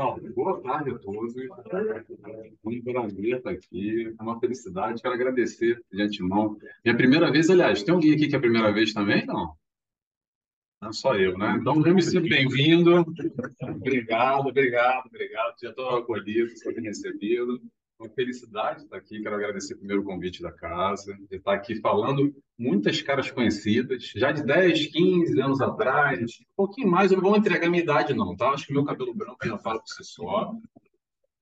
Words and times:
Pessoal, 0.00 0.18
boa 0.34 0.60
tarde 0.62 0.90
a 0.92 0.98
todos. 0.98 1.34
Um 1.36 2.82
prazer 2.82 3.36
estar 3.36 3.50
aqui, 3.50 4.14
uma 4.18 4.40
felicidade. 4.40 5.02
Quero 5.02 5.12
agradecer 5.12 5.84
de 5.92 6.02
antemão. 6.02 6.56
Minha 6.82 6.96
primeira 6.96 7.30
vez, 7.30 7.50
aliás, 7.50 7.82
tem 7.82 7.92
alguém 7.92 8.14
aqui 8.14 8.26
que 8.26 8.34
é 8.34 8.38
a 8.38 8.40
primeira 8.40 8.72
vez 8.72 8.94
também? 8.94 9.26
Não? 9.26 9.52
Não 10.80 10.90
só 10.90 11.14
eu, 11.16 11.36
né? 11.36 11.58
Então, 11.60 11.86
eu 11.86 11.94
me 11.94 12.00
sinto 12.00 12.26
bem-vindo. 12.26 13.04
Obrigado, 13.62 14.46
obrigado, 14.48 15.04
obrigado. 15.04 15.54
Já 15.62 15.68
estou 15.68 15.98
acolhido, 15.98 16.46
estou 16.46 16.74
bem 16.74 16.84
recebido. 16.84 17.60
Uma 18.00 18.08
felicidade 18.08 18.84
estar 18.84 18.96
aqui. 18.96 19.20
Quero 19.20 19.34
agradecer 19.34 19.76
primeiro 19.76 20.00
o 20.00 20.04
convite 20.06 20.40
da 20.40 20.50
casa, 20.50 21.14
de 21.28 21.36
estar 21.36 21.52
aqui 21.52 21.74
falando 21.82 22.34
muitas 22.58 23.02
caras 23.02 23.30
conhecidas, 23.30 24.04
já 24.16 24.32
de 24.32 24.42
10, 24.42 24.86
15 24.86 25.38
anos 25.38 25.60
atrás, 25.60 26.18
um 26.40 26.56
pouquinho 26.56 26.88
mais. 26.88 27.12
Eu 27.12 27.18
não 27.18 27.28
vou 27.28 27.36
entregar 27.36 27.68
minha 27.68 27.82
idade, 27.82 28.14
não, 28.14 28.34
tá? 28.34 28.52
Acho 28.52 28.66
que 28.66 28.72
meu 28.72 28.86
cabelo 28.86 29.12
branco 29.12 29.46
já 29.46 29.58
fala 29.58 29.80
por 29.80 29.88
si 29.88 30.02
só. 30.02 30.50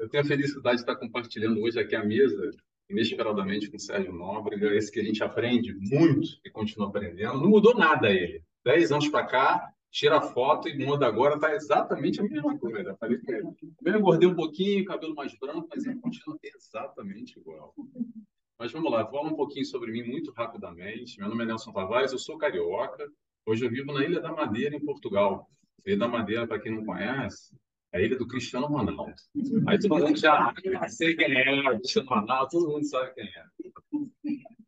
Eu 0.01 0.09
tenho 0.09 0.25
a 0.25 0.27
felicidade 0.27 0.79
de 0.79 0.83
estar 0.83 0.97
compartilhando 0.97 1.61
hoje 1.61 1.79
aqui 1.79 1.95
a 1.95 2.05
mesa, 2.05 2.51
inesperadamente, 2.91 3.71
com 3.71 3.77
o 3.77 3.80
Sérgio 3.80 4.13
Nóbrega, 4.13 4.75
esse 4.75 4.91
que 4.91 4.99
a 4.99 5.05
gente 5.05 5.23
aprende 5.23 5.73
muito 5.73 6.29
e 6.45 6.51
continua 6.51 6.88
aprendendo. 6.88 7.41
Não 7.41 7.51
mudou 7.51 7.77
nada 7.77 8.11
ele. 8.11 8.43
10 8.65 8.91
anos 8.91 9.09
para 9.09 9.25
cá, 9.25 9.73
tira 9.91 10.19
a 10.19 10.23
foto 10.23 10.69
e 10.69 10.84
muda 10.84 11.06
agora, 11.06 11.34
está 11.34 11.55
exatamente 11.55 12.20
a 12.20 12.24
mesma 12.24 12.56
coisa. 12.59 12.96
Falei 12.96 13.19
que 13.19 13.33
eu 13.33 13.96
engordei 13.96 14.29
um 14.29 14.34
pouquinho, 14.34 14.84
cabelo 14.84 15.15
mais 15.15 15.37
branco, 15.38 15.69
mas 15.74 15.84
ele 15.84 16.01
continua 16.01 16.38
exatamente 16.42 17.38
igual. 17.38 17.74
Mas 18.59 18.73
vamos 18.73 18.91
lá, 18.91 19.06
fala 19.06 19.29
um 19.29 19.37
pouquinho 19.37 19.65
sobre 19.65 19.93
mim 19.93 20.02
muito 20.02 20.32
rapidamente. 20.32 21.19
Meu 21.19 21.29
nome 21.29 21.45
é 21.45 21.46
Nelson 21.46 21.73
Tavares, 21.73 22.12
eu 22.12 22.19
sou 22.19 22.37
carioca. 22.37 23.09
Hoje 23.46 23.65
eu 23.65 23.70
vivo 23.70 23.93
na 23.93 24.05
Ilha 24.05 24.20
da 24.20 24.32
Madeira, 24.32 24.77
em 24.77 24.84
Portugal. 24.84 25.48
Ilha 25.87 25.96
da 25.96 26.09
Madeira, 26.09 26.46
para 26.46 26.59
quem 26.59 26.74
não 26.74 26.84
conhece, 26.84 27.55
é 27.93 27.98
a 27.98 28.01
ilha 28.02 28.18
do 28.18 28.27
Cristiano 28.27 28.66
Ronaldo. 28.66 29.15
Aí 29.66 29.79
todo 29.79 30.05
mundo 30.05 30.16
já 30.18 30.52
sei 30.88 31.15
quem 31.15 31.34
é, 31.34 31.79
Cristiano 31.79 32.09
Ronaldo, 32.09 32.51
todo 32.51 32.68
mundo 32.68 32.85
sabe 32.85 33.15
quem 33.15 33.24
é. 33.24 33.45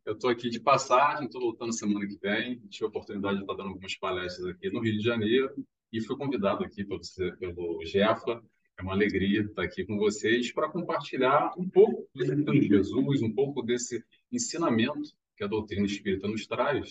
Eu 0.04 0.14
estou 0.14 0.30
aqui 0.30 0.48
de 0.48 0.58
passagem, 0.58 1.26
estou 1.26 1.40
voltando 1.40 1.72
semana 1.72 2.06
que 2.06 2.16
vem. 2.16 2.58
Tive 2.68 2.86
a 2.86 2.88
oportunidade 2.88 3.36
de 3.36 3.42
estar 3.42 3.54
dando 3.54 3.68
algumas 3.68 3.94
palestras 3.96 4.46
aqui 4.46 4.70
no 4.70 4.80
Rio 4.80 4.96
de 4.96 5.04
Janeiro 5.04 5.66
e 5.92 6.00
fui 6.00 6.16
convidado 6.16 6.64
aqui 6.64 6.84
pelo, 6.84 7.00
pelo 7.38 7.84
Jefa. 7.84 8.42
É 8.78 8.82
uma 8.82 8.92
alegria 8.92 9.42
estar 9.42 9.62
aqui 9.62 9.84
com 9.84 9.98
vocês 9.98 10.52
para 10.52 10.70
compartilhar 10.70 11.52
um 11.58 11.68
pouco 11.68 12.08
do 12.14 12.52
de 12.52 12.66
Jesus, 12.66 13.22
um 13.22 13.32
pouco 13.32 13.62
desse 13.62 14.02
ensinamento 14.32 15.12
que 15.36 15.44
a 15.44 15.46
doutrina 15.46 15.84
espírita 15.84 16.26
nos 16.26 16.46
traz. 16.46 16.90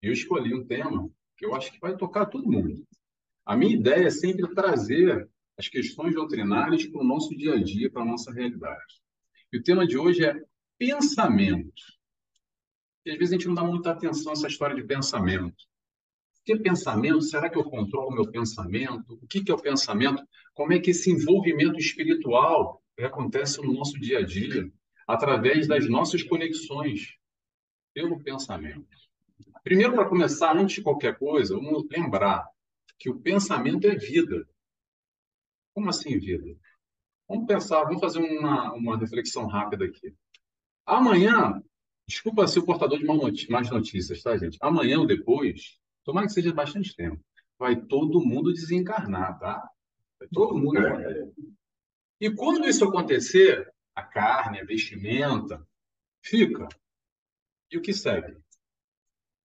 Eu 0.00 0.12
escolhi 0.12 0.54
um 0.54 0.64
tema 0.64 1.10
que 1.36 1.44
eu 1.44 1.54
acho 1.54 1.72
que 1.72 1.80
vai 1.80 1.96
tocar 1.96 2.26
todo 2.26 2.50
mundo. 2.50 2.86
A 3.44 3.56
minha 3.56 3.74
ideia 3.74 4.06
é 4.06 4.10
sempre 4.10 4.54
trazer 4.54 5.28
as 5.58 5.68
questões 5.68 6.14
doutrinárias 6.14 6.86
para 6.86 7.00
o 7.00 7.04
nosso 7.04 7.36
dia 7.36 7.54
a 7.54 7.62
dia, 7.62 7.90
para 7.90 8.02
a 8.02 8.06
nossa 8.06 8.32
realidade. 8.32 9.02
E 9.52 9.58
o 9.58 9.62
tema 9.62 9.86
de 9.86 9.98
hoje 9.98 10.24
é 10.24 10.40
pensamento. 10.78 11.93
E 13.04 13.10
às 13.10 13.18
vezes 13.18 13.32
a 13.32 13.36
gente 13.36 13.46
não 13.46 13.54
dá 13.54 13.64
muita 13.64 13.90
atenção 13.90 14.30
a 14.30 14.32
essa 14.32 14.46
história 14.46 14.74
de 14.74 14.82
pensamento. 14.82 15.54
Que 16.44 16.56
pensamento? 16.56 17.22
Será 17.22 17.48
que 17.48 17.56
eu 17.56 17.64
controlo 17.64 18.08
o 18.08 18.14
meu 18.14 18.30
pensamento? 18.30 19.18
O 19.20 19.26
que 19.26 19.50
é 19.50 19.54
o 19.54 19.60
pensamento? 19.60 20.22
Como 20.52 20.72
é 20.72 20.78
que 20.78 20.90
esse 20.90 21.10
envolvimento 21.10 21.78
espiritual 21.78 22.82
acontece 22.98 23.60
no 23.62 23.72
nosso 23.72 23.98
dia 23.98 24.18
a 24.18 24.22
dia, 24.22 24.70
através 25.06 25.66
das 25.66 25.88
nossas 25.88 26.22
conexões 26.22 27.16
pelo 27.94 28.22
pensamento? 28.22 28.86
Primeiro, 29.62 29.94
para 29.94 30.08
começar, 30.08 30.56
antes 30.56 30.76
de 30.76 30.82
qualquer 30.82 31.18
coisa, 31.18 31.54
vamos 31.54 31.86
lembrar 31.90 32.46
que 32.98 33.08
o 33.08 33.18
pensamento 33.18 33.86
é 33.86 33.94
vida. 33.96 34.46
Como 35.74 35.88
assim 35.88 36.18
vida? 36.18 36.56
Vamos 37.26 37.46
pensar, 37.46 37.84
vamos 37.84 38.00
fazer 38.00 38.18
uma, 38.18 38.72
uma 38.74 38.98
reflexão 38.98 39.46
rápida 39.46 39.86
aqui. 39.86 40.14
Amanhã 40.84 41.62
Desculpa 42.06 42.46
ser 42.46 42.58
o 42.60 42.66
portador 42.66 42.98
de 42.98 43.50
más 43.50 43.70
notícias, 43.70 44.22
tá, 44.22 44.36
gente? 44.36 44.58
Amanhã 44.60 45.00
ou 45.00 45.06
depois, 45.06 45.78
tomara 46.04 46.26
que 46.26 46.32
seja 46.32 46.52
bastante 46.52 46.94
tempo, 46.94 47.22
vai 47.58 47.80
todo 47.80 48.24
mundo 48.24 48.52
desencarnar, 48.52 49.38
tá? 49.38 49.70
Vai 50.18 50.28
todo 50.28 50.54
mundo 50.54 50.80
morrer. 50.80 51.32
E 52.20 52.30
quando 52.30 52.66
isso 52.66 52.84
acontecer, 52.84 53.72
a 53.94 54.02
carne, 54.02 54.60
a 54.60 54.64
vestimenta, 54.64 55.66
fica. 56.22 56.68
E 57.70 57.78
o 57.78 57.82
que 57.82 57.92
segue? 57.92 58.32
O 58.32 58.42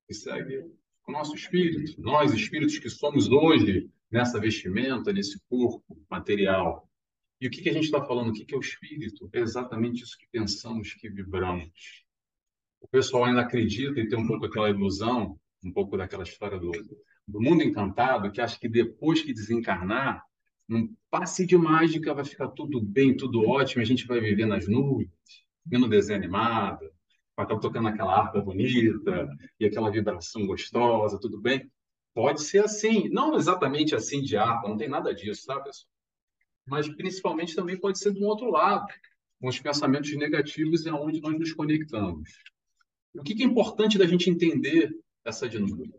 que 0.07 0.13
segue 0.13 0.65
o 1.07 1.11
nosso 1.11 1.35
espírito. 1.35 1.99
Nós, 2.01 2.33
espíritos 2.33 2.77
que 2.77 2.89
somos 2.89 3.29
hoje, 3.29 3.89
nessa 4.11 4.39
vestimenta, 4.39 5.13
nesse 5.13 5.39
corpo 5.49 6.01
material. 6.09 6.89
E 7.39 7.47
o 7.47 7.49
que, 7.49 7.61
que 7.61 7.69
a 7.69 7.73
gente 7.73 7.85
está 7.85 8.03
falando? 8.03 8.29
O 8.29 8.33
que, 8.33 8.45
que 8.45 8.53
é 8.53 8.57
o 8.57 8.61
espírito? 8.61 9.29
É 9.31 9.39
exatamente 9.39 10.03
isso 10.03 10.17
que 10.17 10.27
pensamos, 10.31 10.93
que 10.93 11.09
vibramos 11.09 12.03
o 12.81 12.87
pessoal 12.87 13.25
ainda 13.25 13.41
acredita 13.41 13.99
e 13.99 14.07
tem 14.07 14.17
um 14.17 14.27
pouco 14.27 14.45
aquela 14.45 14.69
ilusão, 14.69 15.37
um 15.63 15.71
pouco 15.71 15.97
daquela 15.97 16.23
história 16.23 16.57
do, 16.57 16.71
do 17.27 17.41
mundo 17.41 17.63
encantado, 17.63 18.31
que 18.31 18.41
acha 18.41 18.59
que 18.59 18.69
depois 18.69 19.21
que 19.21 19.33
desencarnar, 19.33 20.23
num 20.67 20.95
passe 21.09 21.45
de 21.45 21.57
mágica 21.57 22.13
vai 22.13 22.23
ficar 22.23 22.47
tudo 22.49 22.81
bem, 22.81 23.17
tudo 23.17 23.47
ótimo, 23.47 23.81
a 23.81 23.85
gente 23.85 24.05
vai 24.05 24.19
viver 24.19 24.45
nas 24.45 24.67
nuvens, 24.67 25.09
vendo 25.65 25.87
desenho 25.87 26.19
animado, 26.19 26.79
vai 27.35 27.45
estar 27.45 27.57
tocando 27.57 27.87
aquela 27.87 28.15
harpa 28.15 28.41
bonita 28.41 29.27
e 29.59 29.65
aquela 29.65 29.89
vibração 29.91 30.45
gostosa, 30.45 31.19
tudo 31.19 31.39
bem? 31.39 31.69
Pode 32.13 32.41
ser 32.41 32.63
assim, 32.63 33.09
não 33.09 33.35
exatamente 33.35 33.95
assim 33.95 34.21
de 34.21 34.37
harpa, 34.37 34.67
não 34.67 34.77
tem 34.77 34.89
nada 34.89 35.13
disso, 35.13 35.45
tá, 35.45 35.59
pessoal? 35.59 35.89
Mas 36.67 36.87
principalmente 36.87 37.55
também 37.55 37.79
pode 37.79 37.97
ser 37.97 38.11
do 38.11 38.23
outro 38.25 38.51
lado, 38.51 38.85
com 39.39 39.47
os 39.47 39.59
pensamentos 39.59 40.15
negativos 40.15 40.85
e 40.85 40.89
aonde 40.89 41.21
nós 41.21 41.37
nos 41.39 41.53
conectamos. 41.53 42.29
O 43.13 43.23
que 43.23 43.41
é 43.41 43.45
importante 43.45 43.97
da 43.97 44.05
gente 44.05 44.29
entender 44.29 44.95
essa 45.25 45.47
dinâmica? 45.47 45.97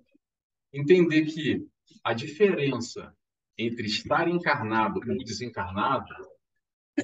Entender 0.73 1.27
que 1.27 1.67
a 2.05 2.13
diferença 2.13 3.15
entre 3.59 3.87
estar 3.87 4.29
encarnado 4.29 5.01
ou 5.01 5.25
desencarnado 5.25 6.15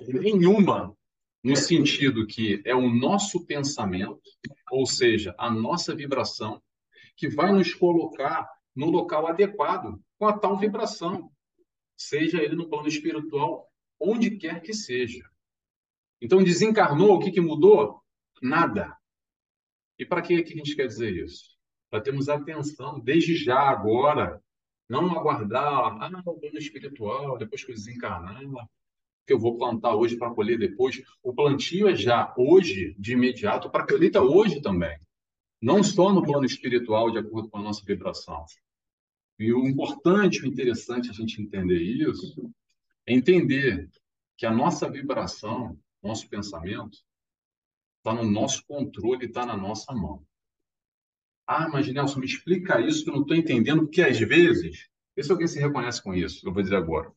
nenhuma 0.08 0.96
no 1.42 1.54
sentido 1.54 2.26
que 2.26 2.60
é 2.64 2.74
o 2.74 2.88
nosso 2.88 3.46
pensamento, 3.46 4.20
ou 4.70 4.84
seja, 4.84 5.34
a 5.38 5.50
nossa 5.50 5.94
vibração, 5.94 6.60
que 7.16 7.28
vai 7.28 7.52
nos 7.52 7.72
colocar 7.72 8.50
no 8.74 8.90
local 8.90 9.28
adequado 9.28 10.00
com 10.18 10.26
a 10.26 10.36
tal 10.36 10.58
vibração, 10.58 11.30
seja 11.96 12.42
ele 12.42 12.56
no 12.56 12.68
plano 12.68 12.88
espiritual, 12.88 13.70
onde 14.00 14.36
quer 14.36 14.60
que 14.60 14.74
seja. 14.74 15.24
Então, 16.20 16.42
desencarnou, 16.42 17.14
o 17.14 17.20
que, 17.20 17.30
que 17.30 17.40
mudou? 17.40 18.02
Nada. 18.42 18.96
E 19.98 20.04
para 20.04 20.22
que, 20.22 20.42
que 20.42 20.54
a 20.54 20.56
gente 20.56 20.76
quer 20.76 20.86
dizer 20.86 21.14
isso? 21.14 21.56
Para 21.90 22.00
termos 22.00 22.28
atenção 22.28 23.00
desde 23.00 23.34
já, 23.36 23.60
agora, 23.60 24.42
não 24.88 25.10
aguardar, 25.16 25.98
ah, 26.00 26.22
o 26.26 26.38
plano 26.38 26.58
espiritual, 26.58 27.38
depois 27.38 27.64
que 27.64 27.72
eu 27.72 27.74
desencarnar, 27.74 28.42
que 29.26 29.32
eu 29.32 29.38
vou 29.38 29.58
plantar 29.58 29.94
hoje 29.94 30.16
para 30.16 30.32
colher 30.32 30.58
depois. 30.58 31.02
O 31.22 31.34
plantio 31.34 31.88
é 31.88 31.96
já 31.96 32.32
hoje, 32.36 32.94
de 32.98 33.12
imediato, 33.12 33.68
para 33.70 33.86
colheita 33.86 34.22
hoje 34.22 34.60
também. 34.60 34.96
Não 35.60 35.82
só 35.82 36.12
no 36.12 36.22
plano 36.22 36.46
espiritual, 36.46 37.10
de 37.10 37.18
acordo 37.18 37.48
com 37.48 37.58
a 37.58 37.62
nossa 37.62 37.82
vibração. 37.84 38.44
E 39.38 39.52
o 39.52 39.66
importante, 39.66 40.42
o 40.42 40.46
interessante 40.46 41.10
a 41.10 41.12
gente 41.12 41.42
entender 41.42 41.80
isso, 41.80 42.50
é 43.06 43.12
entender 43.12 43.88
que 44.36 44.46
a 44.46 44.50
nossa 44.50 44.88
vibração, 44.88 45.78
nosso 46.02 46.28
pensamento, 46.28 46.98
está 48.06 48.14
no 48.14 48.30
nosso 48.30 48.64
controle, 48.66 49.26
está 49.26 49.44
na 49.44 49.56
nossa 49.56 49.92
mão. 49.92 50.22
Ah, 51.44 51.68
mas 51.68 51.92
Nelson, 51.92 52.20
me 52.20 52.26
explica 52.26 52.80
isso 52.80 53.02
que 53.02 53.10
eu 53.10 53.14
não 53.14 53.22
estou 53.22 53.36
entendendo, 53.36 53.82
porque 53.82 54.02
às 54.02 54.18
vezes, 54.18 54.88
vê 55.16 55.22
se 55.22 55.32
alguém 55.32 55.48
se 55.48 55.58
reconhece 55.58 56.00
com 56.02 56.14
isso, 56.14 56.46
eu 56.46 56.52
vou 56.52 56.62
dizer 56.62 56.76
agora. 56.76 57.10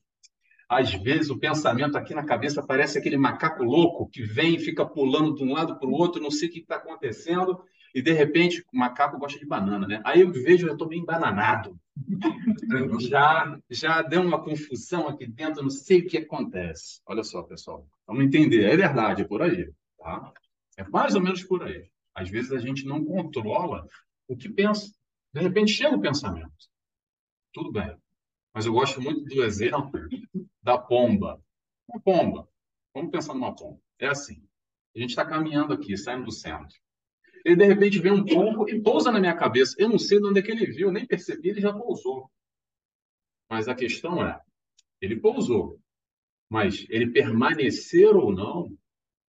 Às 0.68 0.94
vezes 0.94 1.30
o 1.30 1.40
pensamento 1.40 1.96
aqui 1.98 2.14
na 2.14 2.24
cabeça 2.24 2.66
parece 2.66 2.98
aquele 2.98 3.18
macaco 3.18 3.64
louco 3.64 4.10
que 4.10 4.24
vem 4.24 4.56
e 4.56 4.60
fica 4.60 4.86
pulando 4.86 5.36
de 5.36 5.44
um 5.44 5.54
lado 5.54 5.78
para 5.78 5.88
o 5.88 5.94
outro, 5.94 6.22
não 6.22 6.32
sei 6.32 6.48
o 6.48 6.52
que 6.52 6.60
está 6.60 6.76
acontecendo, 6.76 7.60
e 7.94 8.02
de 8.02 8.12
repente 8.12 8.64
o 8.72 8.78
macaco 8.78 9.18
gosta 9.18 9.40
de 9.40 9.48
banana, 9.48 9.88
né? 9.88 10.02
Aí 10.04 10.22
eu 10.22 10.32
vejo, 10.32 10.68
eu 10.68 10.74
estou 10.74 10.88
meio 10.88 11.02
embananado. 11.02 11.80
já, 13.02 13.60
já 13.70 14.02
deu 14.04 14.22
uma 14.22 14.44
confusão 14.44 15.08
aqui 15.08 15.26
dentro, 15.28 15.64
não 15.64 15.72
sei 15.72 16.00
o 16.00 16.08
que 16.08 16.18
acontece. 16.18 17.02
Olha 17.06 17.24
só, 17.24 17.42
pessoal, 17.44 17.88
vamos 18.06 18.26
entender, 18.26 18.64
é 18.64 18.78
verdade, 18.78 19.24
é 19.24 19.26
por 19.26 19.42
aí. 19.42 19.72
Tá? 19.98 20.32
É 20.80 20.88
mais 20.88 21.14
ou 21.14 21.22
menos 21.22 21.44
por 21.44 21.62
aí. 21.62 21.92
Às 22.16 22.30
vezes 22.30 22.54
a 22.54 22.58
gente 22.58 22.86
não 22.86 23.04
controla 23.04 23.86
o 24.30 24.38
que 24.38 24.48
pensa. 24.48 24.90
De 25.34 25.42
repente 25.42 25.74
chega 25.74 25.94
o 25.94 26.00
pensamento. 26.00 26.50
Tudo 27.54 27.70
bem. 27.70 27.98
Mas 28.54 28.66
eu 28.66 28.72
gosto 28.72 29.02
muito 29.02 29.26
do 29.26 29.44
exemplo 29.44 30.00
da 30.64 30.78
pomba. 30.78 31.44
Uma 31.86 32.00
pomba. 32.00 32.50
Vamos 32.96 33.12
pensar 33.12 33.34
numa 33.34 33.54
pomba. 33.54 33.78
É 34.00 34.08
assim. 34.08 34.42
A 34.96 35.00
gente 35.00 35.10
está 35.10 35.26
caminhando 35.26 35.74
aqui, 35.74 35.98
saindo 35.98 36.24
do 36.24 36.32
centro. 36.32 36.78
Ele, 37.44 37.58
de 37.58 37.66
repente, 37.66 38.00
vê 38.00 38.10
um 38.10 38.26
pombo 38.26 38.70
e 38.70 38.82
pousa 38.82 39.12
na 39.12 39.20
minha 39.20 39.36
cabeça. 39.36 39.76
Eu 39.78 39.90
não 39.90 40.00
sei 40.00 40.18
de 40.20 40.28
onde 40.28 40.40
é 40.40 40.42
que 40.42 40.52
ele 40.52 40.66
viu, 40.66 40.94
nem 40.94 41.06
percebi, 41.06 41.50
ele 41.50 41.62
já 41.62 41.74
pousou. 41.74 42.32
Mas 43.50 43.68
a 43.68 43.76
questão 43.76 44.26
é, 44.26 44.40
ele 45.02 45.20
pousou. 45.20 45.78
Mas 46.50 46.86
ele 46.90 47.12
permanecer 47.12 48.16
ou 48.16 48.32
não, 48.32 48.74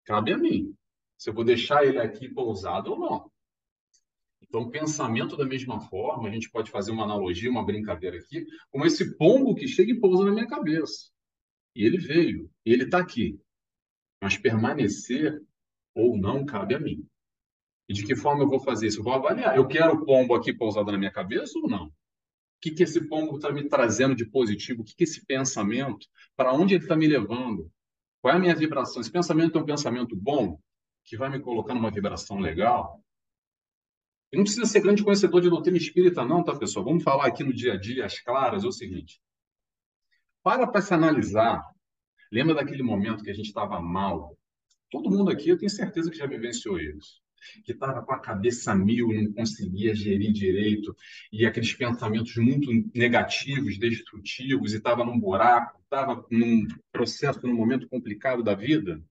cabe 0.04 0.32
a 0.32 0.38
mim. 0.38 0.76
Se 1.20 1.28
eu 1.28 1.34
vou 1.34 1.44
deixar 1.44 1.84
ele 1.84 1.98
aqui 1.98 2.30
pousado 2.30 2.92
ou 2.92 2.98
não. 2.98 3.30
Então, 4.40 4.70
pensamento 4.70 5.36
da 5.36 5.44
mesma 5.44 5.78
forma, 5.78 6.26
a 6.26 6.32
gente 6.32 6.50
pode 6.50 6.70
fazer 6.70 6.92
uma 6.92 7.04
analogia, 7.04 7.50
uma 7.50 7.62
brincadeira 7.62 8.16
aqui, 8.16 8.46
como 8.70 8.86
esse 8.86 9.18
pombo 9.18 9.54
que 9.54 9.68
chega 9.68 9.92
e 9.92 10.00
pousa 10.00 10.24
na 10.24 10.32
minha 10.32 10.48
cabeça. 10.48 11.10
E 11.76 11.84
ele 11.84 11.98
veio, 11.98 12.50
e 12.64 12.72
ele 12.72 12.84
está 12.84 13.00
aqui. 13.00 13.38
Mas 14.22 14.38
permanecer 14.38 15.38
ou 15.94 16.16
não 16.16 16.46
cabe 16.46 16.74
a 16.74 16.80
mim. 16.80 17.06
E 17.86 17.92
de 17.92 18.02
que 18.02 18.16
forma 18.16 18.44
eu 18.44 18.48
vou 18.48 18.58
fazer 18.58 18.86
isso? 18.86 19.00
Eu 19.00 19.04
vou 19.04 19.12
avaliar. 19.12 19.54
Eu 19.54 19.68
quero 19.68 19.96
o 19.96 20.06
pombo 20.06 20.34
aqui 20.34 20.54
pousado 20.54 20.90
na 20.90 20.96
minha 20.96 21.12
cabeça 21.12 21.58
ou 21.58 21.68
não? 21.68 21.88
O 21.88 21.92
que, 22.62 22.70
que 22.70 22.82
esse 22.82 23.06
pombo 23.08 23.36
está 23.36 23.52
me 23.52 23.68
trazendo 23.68 24.14
de 24.14 24.24
positivo? 24.24 24.80
O 24.80 24.84
que, 24.86 24.96
que 24.96 25.04
esse 25.04 25.26
pensamento, 25.26 26.06
para 26.34 26.54
onde 26.54 26.76
ele 26.76 26.84
está 26.84 26.96
me 26.96 27.06
levando? 27.06 27.70
Qual 28.22 28.32
é 28.32 28.38
a 28.38 28.40
minha 28.40 28.56
vibração? 28.56 29.02
Esse 29.02 29.12
pensamento 29.12 29.58
é 29.58 29.60
um 29.60 29.66
pensamento 29.66 30.16
bom, 30.16 30.58
que 31.04 31.16
vai 31.16 31.28
me 31.30 31.40
colocar 31.40 31.74
numa 31.74 31.90
vibração 31.90 32.38
legal? 32.38 33.02
E 34.32 34.36
não 34.36 34.44
precisa 34.44 34.64
ser 34.64 34.80
grande 34.80 35.02
conhecedor 35.02 35.40
de 35.40 35.50
doutrina 35.50 35.76
espírita, 35.76 36.24
não, 36.24 36.44
tá, 36.44 36.54
pessoal? 36.56 36.84
Vamos 36.84 37.02
falar 37.02 37.26
aqui 37.26 37.42
no 37.42 37.52
dia 37.52 37.72
a 37.72 37.76
dia, 37.76 38.06
as 38.06 38.20
claras, 38.20 38.62
é 38.62 38.66
o 38.66 38.72
seguinte. 38.72 39.20
Para 40.42 40.66
para 40.66 40.80
se 40.80 40.94
analisar. 40.94 41.62
Lembra 42.30 42.54
daquele 42.54 42.82
momento 42.82 43.24
que 43.24 43.30
a 43.30 43.34
gente 43.34 43.48
estava 43.48 43.80
mal? 43.80 44.38
Todo 44.88 45.10
mundo 45.10 45.30
aqui, 45.30 45.48
eu 45.48 45.58
tenho 45.58 45.70
certeza 45.70 46.10
que 46.10 46.16
já 46.16 46.26
vivenciou 46.26 46.78
isso. 46.78 47.20
Que 47.64 47.72
estava 47.72 48.02
com 48.02 48.12
a 48.12 48.20
cabeça 48.20 48.72
mil, 48.74 49.08
não 49.08 49.32
conseguia 49.32 49.94
gerir 49.94 50.32
direito, 50.32 50.94
e 51.32 51.44
aqueles 51.44 51.72
pensamentos 51.72 52.36
muito 52.36 52.70
negativos, 52.94 53.78
destrutivos, 53.78 54.72
e 54.72 54.76
estava 54.76 55.04
num 55.04 55.18
buraco, 55.18 55.80
estava 55.82 56.24
num 56.30 56.68
processo, 56.92 57.44
num 57.46 57.54
momento 57.54 57.88
complicado 57.88 58.44
da 58.44 58.54
vida. 58.54 59.02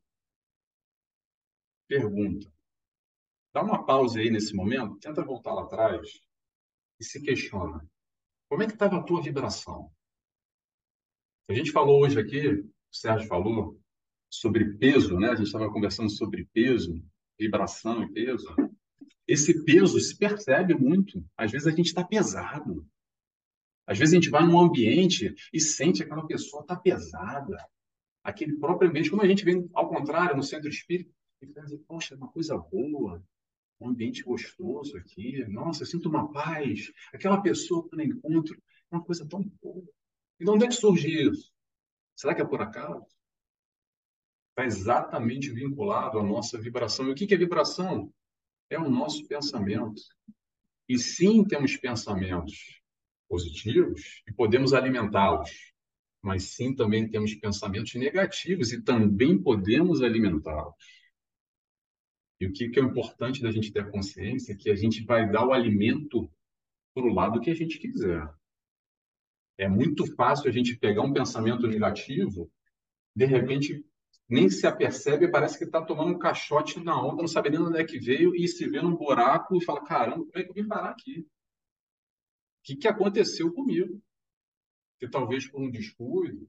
Pergunta: 1.90 2.48
Dá 3.52 3.64
uma 3.64 3.84
pausa 3.84 4.20
aí 4.20 4.30
nesse 4.30 4.56
momento, 4.56 5.00
tenta 5.00 5.26
voltar 5.26 5.54
lá 5.54 5.64
atrás 5.64 6.08
e 7.00 7.04
se 7.04 7.20
questiona. 7.20 7.84
Como 8.48 8.62
é 8.62 8.68
que 8.68 8.74
estava 8.74 8.98
a 8.98 9.04
tua 9.04 9.24
vibração? 9.24 9.92
A 11.50 11.54
gente 11.54 11.72
falou 11.72 12.04
hoje 12.04 12.20
aqui, 12.20 12.48
o 12.48 12.72
Sérgio 12.92 13.28
falou, 13.28 13.82
sobre 14.30 14.78
peso, 14.78 15.18
né? 15.18 15.30
A 15.30 15.36
gente 15.36 15.48
estava 15.48 15.72
conversando 15.74 16.12
sobre 16.12 16.48
peso, 16.54 17.04
vibração 17.40 18.04
e 18.04 18.14
peso. 18.14 18.56
Esse 19.28 19.66
peso 19.66 20.00
se 20.00 20.16
percebe 20.16 20.76
muito. 20.76 21.26
Às 21.36 21.52
vezes 21.52 21.66
a 21.66 21.72
gente 21.72 21.88
está 21.88 22.04
pesado. 22.04 22.88
Às 23.88 23.98
vezes 23.98 24.14
a 24.14 24.18
gente 24.18 24.30
vai 24.30 24.46
num 24.46 24.60
ambiente 24.60 25.34
e 25.52 25.60
sente 25.60 26.00
que 26.00 26.04
aquela 26.04 26.28
pessoa 26.28 26.62
está 26.62 26.76
pesada. 26.76 27.58
Aquele 28.24 28.60
próprio 28.60 28.90
ambiente, 28.90 29.10
como 29.10 29.24
a 29.24 29.28
gente 29.28 29.44
vem 29.44 29.68
ao 29.74 29.90
contrário 29.90 30.38
no 30.38 30.44
centro 30.44 30.70
espírita, 30.70 31.12
e 31.42 31.48
pensa, 31.48 31.78
poxa, 31.88 32.16
uma 32.16 32.28
coisa 32.28 32.58
boa, 32.58 33.24
um 33.80 33.90
ambiente 33.90 34.24
gostoso 34.24 34.98
aqui, 34.98 35.46
nossa, 35.48 35.84
eu 35.84 35.88
sinto 35.88 36.10
uma 36.10 36.32
paz. 36.32 36.92
Aquela 37.14 37.42
pessoa 37.42 37.88
que 37.88 37.96
eu 37.96 38.02
encontro 38.02 38.62
é 38.92 38.96
uma 38.96 39.04
coisa 39.04 39.26
tão 39.28 39.42
boa. 39.62 39.88
E 40.40 40.44
de 40.44 40.50
onde 40.50 40.66
é 40.66 40.68
que 40.68 40.76
surge 40.76 41.08
isso? 41.08 41.52
Será 42.16 42.36
que 42.36 42.42
é 42.42 42.46
por 42.46 42.62
acaso? 42.62 43.06
Está 44.50 44.66
exatamente 44.66 45.50
vinculado 45.52 46.20
à 46.20 46.24
nossa 46.24 46.60
vibração. 46.60 47.08
E 47.08 47.12
o 47.12 47.16
que 47.16 47.34
é 47.34 47.38
vibração? 47.38 48.14
É 48.70 48.78
o 48.78 48.90
nosso 48.90 49.26
pensamento. 49.28 50.02
E 50.88 50.98
sim, 50.98 51.46
temos 51.46 51.78
pensamentos 51.78 52.82
positivos 53.30 54.22
e 54.28 54.34
podemos 54.34 54.74
alimentá-los. 54.74 55.52
Mas 56.22 56.44
sim, 56.56 56.76
também 56.76 57.10
temos 57.10 57.34
pensamentos 57.36 57.94
negativos 57.96 58.74
e 58.74 58.82
também 58.82 59.42
podemos 59.42 60.02
alimentá-los. 60.02 60.76
E 62.40 62.48
o 62.48 62.54
que, 62.54 62.70
que 62.70 62.80
é 62.80 62.84
importante 62.84 63.42
da 63.42 63.52
gente 63.52 63.72
ter 63.72 63.92
consciência 63.92 64.54
é 64.54 64.56
que 64.56 64.70
a 64.70 64.76
gente 64.76 65.04
vai 65.04 65.30
dar 65.30 65.46
o 65.46 65.52
alimento 65.52 66.32
para 66.94 67.04
o 67.04 67.14
lado 67.14 67.42
que 67.42 67.50
a 67.50 67.56
gente 67.56 67.78
quiser. 67.78 68.28
É 69.58 69.68
muito 69.68 70.06
fácil 70.16 70.48
a 70.48 70.52
gente 70.52 70.78
pegar 70.78 71.02
um 71.02 71.12
pensamento 71.12 71.68
negativo, 71.68 72.50
de 73.14 73.26
repente 73.26 73.86
nem 74.30 74.50
se 74.50 74.66
apercebe, 74.66 75.32
parece 75.32 75.58
que 75.58 75.66
está 75.66 75.84
tomando 75.84 76.16
um 76.16 76.20
caixote 76.20 76.80
na 76.80 77.02
onda, 77.02 77.22
não 77.22 77.28
sabe 77.28 77.50
nem 77.50 77.60
onde 77.60 77.80
é 77.80 77.84
que 77.84 78.00
veio 78.00 78.36
e 78.36 78.48
se 78.48 78.70
vê 78.70 78.82
num 78.82 78.96
buraco 78.96 79.58
e 79.58 79.66
fala: 79.66 79.84
caramba, 79.84 80.26
como 80.26 80.32
é 80.38 80.44
que 80.44 80.50
eu 80.50 80.54
vim 80.54 80.68
parar 80.68 80.92
aqui? 80.92 81.22
O 81.22 81.26
que, 82.64 82.76
que 82.76 82.88
aconteceu 82.88 83.52
comigo? 83.52 84.02
Que 85.00 85.10
talvez 85.10 85.50
por 85.50 85.62
um 85.62 85.72
descuido, 85.72 86.48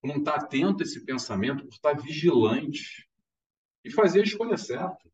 por 0.00 0.08
não 0.08 0.16
estar 0.16 0.36
atento 0.36 0.82
a 0.82 0.86
esse 0.86 1.04
pensamento, 1.04 1.64
por 1.64 1.74
estar 1.74 1.92
vigilante 1.94 3.08
e 3.84 3.90
fazer 3.90 4.20
a 4.20 4.24
escolha 4.24 4.56
certa. 4.56 5.08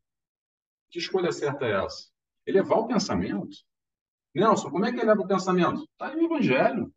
Que 0.95 0.99
escolha 0.99 1.29
certa 1.29 1.65
é 1.65 1.83
essa? 1.83 2.07
Elevar 2.47 2.79
o 2.79 2.87
pensamento. 2.87 3.57
Nelson, 4.33 4.69
como 4.69 4.85
é 4.85 4.93
que 4.93 5.01
eleva 5.01 5.19
o 5.19 5.27
pensamento? 5.27 5.83
Está 5.91 6.15
no 6.15 6.23
Evangelho. 6.23 6.89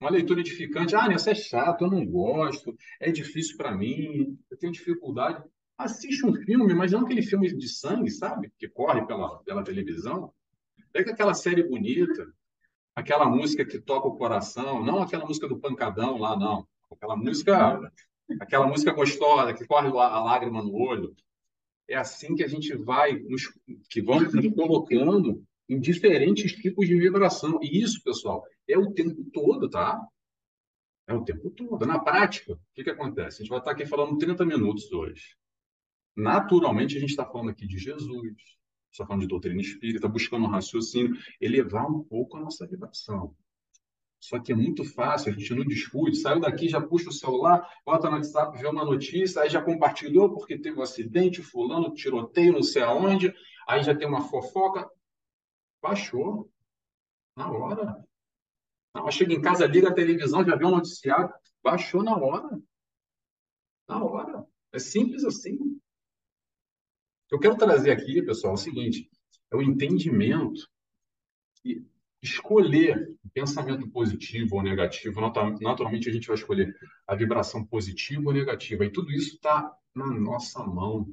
Uma 0.00 0.10
leitura 0.10 0.38
edificante. 0.38 0.94
Ah, 0.94 1.12
isso 1.12 1.28
é 1.28 1.34
chato, 1.34 1.82
eu 1.82 1.90
não 1.90 2.06
gosto, 2.06 2.72
é 3.00 3.10
difícil 3.10 3.56
para 3.56 3.76
mim, 3.76 4.38
eu 4.48 4.56
tenho 4.56 4.72
dificuldade. 4.72 5.42
Assiste 5.76 6.24
um 6.24 6.32
filme, 6.32 6.72
mas 6.72 6.92
não 6.92 7.00
aquele 7.00 7.20
filme 7.20 7.52
de 7.52 7.68
sangue, 7.68 8.12
sabe? 8.12 8.52
Que 8.56 8.68
corre 8.68 9.04
pela, 9.04 9.42
pela 9.42 9.64
televisão. 9.64 10.32
Pega 10.92 11.10
aquela 11.10 11.34
série 11.34 11.64
bonita, 11.64 12.32
aquela 12.94 13.26
música 13.28 13.64
que 13.64 13.80
toca 13.80 14.06
o 14.06 14.16
coração, 14.16 14.84
não 14.84 15.02
aquela 15.02 15.26
música 15.26 15.48
do 15.48 15.58
pancadão 15.58 16.16
lá, 16.16 16.38
não. 16.38 16.64
Aquela 16.92 17.16
música, 17.16 17.92
aquela 18.38 18.68
música 18.68 18.92
gostosa, 18.92 19.52
que 19.52 19.66
corre 19.66 19.88
a 19.88 20.20
lágrima 20.22 20.62
no 20.62 20.72
olho. 20.76 21.12
É 21.90 21.96
assim 21.96 22.36
que 22.36 22.44
a 22.44 22.46
gente 22.46 22.72
vai, 22.76 23.18
nos, 23.18 23.52
que 23.90 24.00
vamos 24.00 24.32
nos 24.32 24.54
colocando 24.54 25.44
em 25.68 25.80
diferentes 25.80 26.52
tipos 26.52 26.86
de 26.86 26.96
vibração. 26.96 27.58
E 27.60 27.82
isso, 27.82 28.00
pessoal, 28.04 28.44
é 28.68 28.78
o 28.78 28.92
tempo 28.92 29.24
todo, 29.32 29.68
tá? 29.68 30.00
É 31.08 31.12
o 31.12 31.24
tempo 31.24 31.50
todo. 31.50 31.84
Na 31.84 31.98
prática, 31.98 32.52
o 32.52 32.58
que, 32.72 32.84
que 32.84 32.90
acontece? 32.90 33.38
A 33.38 33.40
gente 33.40 33.50
vai 33.50 33.58
estar 33.58 33.72
aqui 33.72 33.84
falando 33.84 34.16
30 34.16 34.46
minutos 34.46 34.92
hoje. 34.92 35.34
Naturalmente, 36.16 36.96
a 36.96 37.00
gente 37.00 37.10
está 37.10 37.26
falando 37.26 37.50
aqui 37.50 37.66
de 37.66 37.76
Jesus, 37.76 38.36
está 38.92 39.04
falando 39.04 39.22
de 39.22 39.28
doutrina 39.28 39.60
espírita, 39.60 40.06
buscando 40.08 40.44
um 40.44 40.50
raciocínio, 40.50 41.16
elevar 41.40 41.90
um 41.90 42.04
pouco 42.04 42.36
a 42.36 42.40
nossa 42.40 42.68
vibração. 42.68 43.34
Só 44.20 44.38
que 44.38 44.52
é 44.52 44.54
muito 44.54 44.84
fácil, 44.84 45.32
a 45.32 45.34
gente 45.34 45.54
não 45.54 45.64
discute, 45.64 46.18
saiu 46.18 46.38
daqui, 46.38 46.68
já 46.68 46.78
puxa 46.78 47.08
o 47.08 47.12
celular, 47.12 47.66
bota 47.86 48.10
no 48.10 48.16
WhatsApp, 48.16 48.56
vê 48.58 48.68
uma 48.68 48.84
notícia, 48.84 49.40
aí 49.40 49.48
já 49.48 49.62
compartilhou 49.62 50.30
porque 50.30 50.58
teve 50.58 50.78
um 50.78 50.82
acidente, 50.82 51.42
fulano, 51.42 51.94
tiroteio, 51.94 52.52
não 52.52 52.62
sei 52.62 52.82
aonde, 52.82 53.34
aí 53.66 53.82
já 53.82 53.96
tem 53.96 54.06
uma 54.06 54.20
fofoca. 54.20 54.88
Baixou. 55.82 56.52
Na 57.34 57.50
hora. 57.50 58.06
Não, 58.94 59.10
chega 59.10 59.32
em 59.32 59.40
casa, 59.40 59.66
liga 59.66 59.88
a 59.88 59.94
televisão, 59.94 60.44
já 60.44 60.54
vê 60.54 60.66
um 60.66 60.72
noticiário. 60.72 61.32
Baixou 61.62 62.02
na 62.02 62.14
hora. 62.14 62.60
Na 63.88 64.04
hora. 64.04 64.46
É 64.72 64.78
simples 64.78 65.24
assim. 65.24 65.80
Eu 67.30 67.38
quero 67.38 67.56
trazer 67.56 67.90
aqui, 67.92 68.20
pessoal, 68.20 68.52
é 68.52 68.54
o 68.54 68.58
seguinte: 68.58 69.08
é 69.50 69.56
o 69.56 69.62
entendimento 69.62 70.68
que 71.62 71.86
escolher 72.22 73.16
pensamento 73.32 73.88
positivo 73.90 74.56
ou 74.56 74.62
negativo, 74.62 75.20
naturalmente 75.20 76.08
a 76.08 76.12
gente 76.12 76.26
vai 76.26 76.36
escolher 76.36 76.76
a 77.06 77.14
vibração 77.14 77.64
positiva 77.64 78.26
ou 78.26 78.32
negativa. 78.32 78.84
E 78.84 78.92
tudo 78.92 79.10
isso 79.10 79.34
está 79.34 79.74
na 79.94 80.06
nossa 80.06 80.64
mão. 80.64 81.08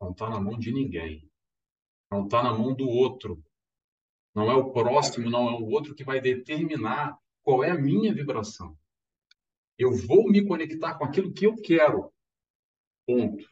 Não 0.00 0.10
está 0.10 0.28
na 0.28 0.40
mão 0.40 0.58
de 0.58 0.72
ninguém. 0.72 1.28
Não 2.10 2.24
está 2.24 2.42
na 2.42 2.52
mão 2.52 2.74
do 2.74 2.88
outro. 2.88 3.42
Não 4.34 4.50
é 4.50 4.54
o 4.54 4.72
próximo, 4.72 5.30
não 5.30 5.48
é 5.48 5.52
o 5.52 5.64
outro 5.66 5.94
que 5.94 6.04
vai 6.04 6.20
determinar 6.20 7.16
qual 7.42 7.62
é 7.62 7.70
a 7.70 7.78
minha 7.78 8.12
vibração. 8.12 8.76
Eu 9.78 9.92
vou 9.92 10.28
me 10.28 10.46
conectar 10.46 10.96
com 10.98 11.04
aquilo 11.04 11.32
que 11.32 11.46
eu 11.46 11.56
quero. 11.56 12.12
Ponto. 13.06 13.44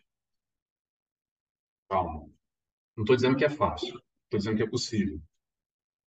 Calma. 1.88 2.28
Não 2.96 3.04
estou 3.04 3.16
dizendo 3.16 3.36
que 3.36 3.44
é 3.44 3.50
fácil. 3.50 4.00
Estou 4.24 4.38
dizendo 4.38 4.56
que 4.56 4.62
é 4.62 4.68
possível. 4.68 5.20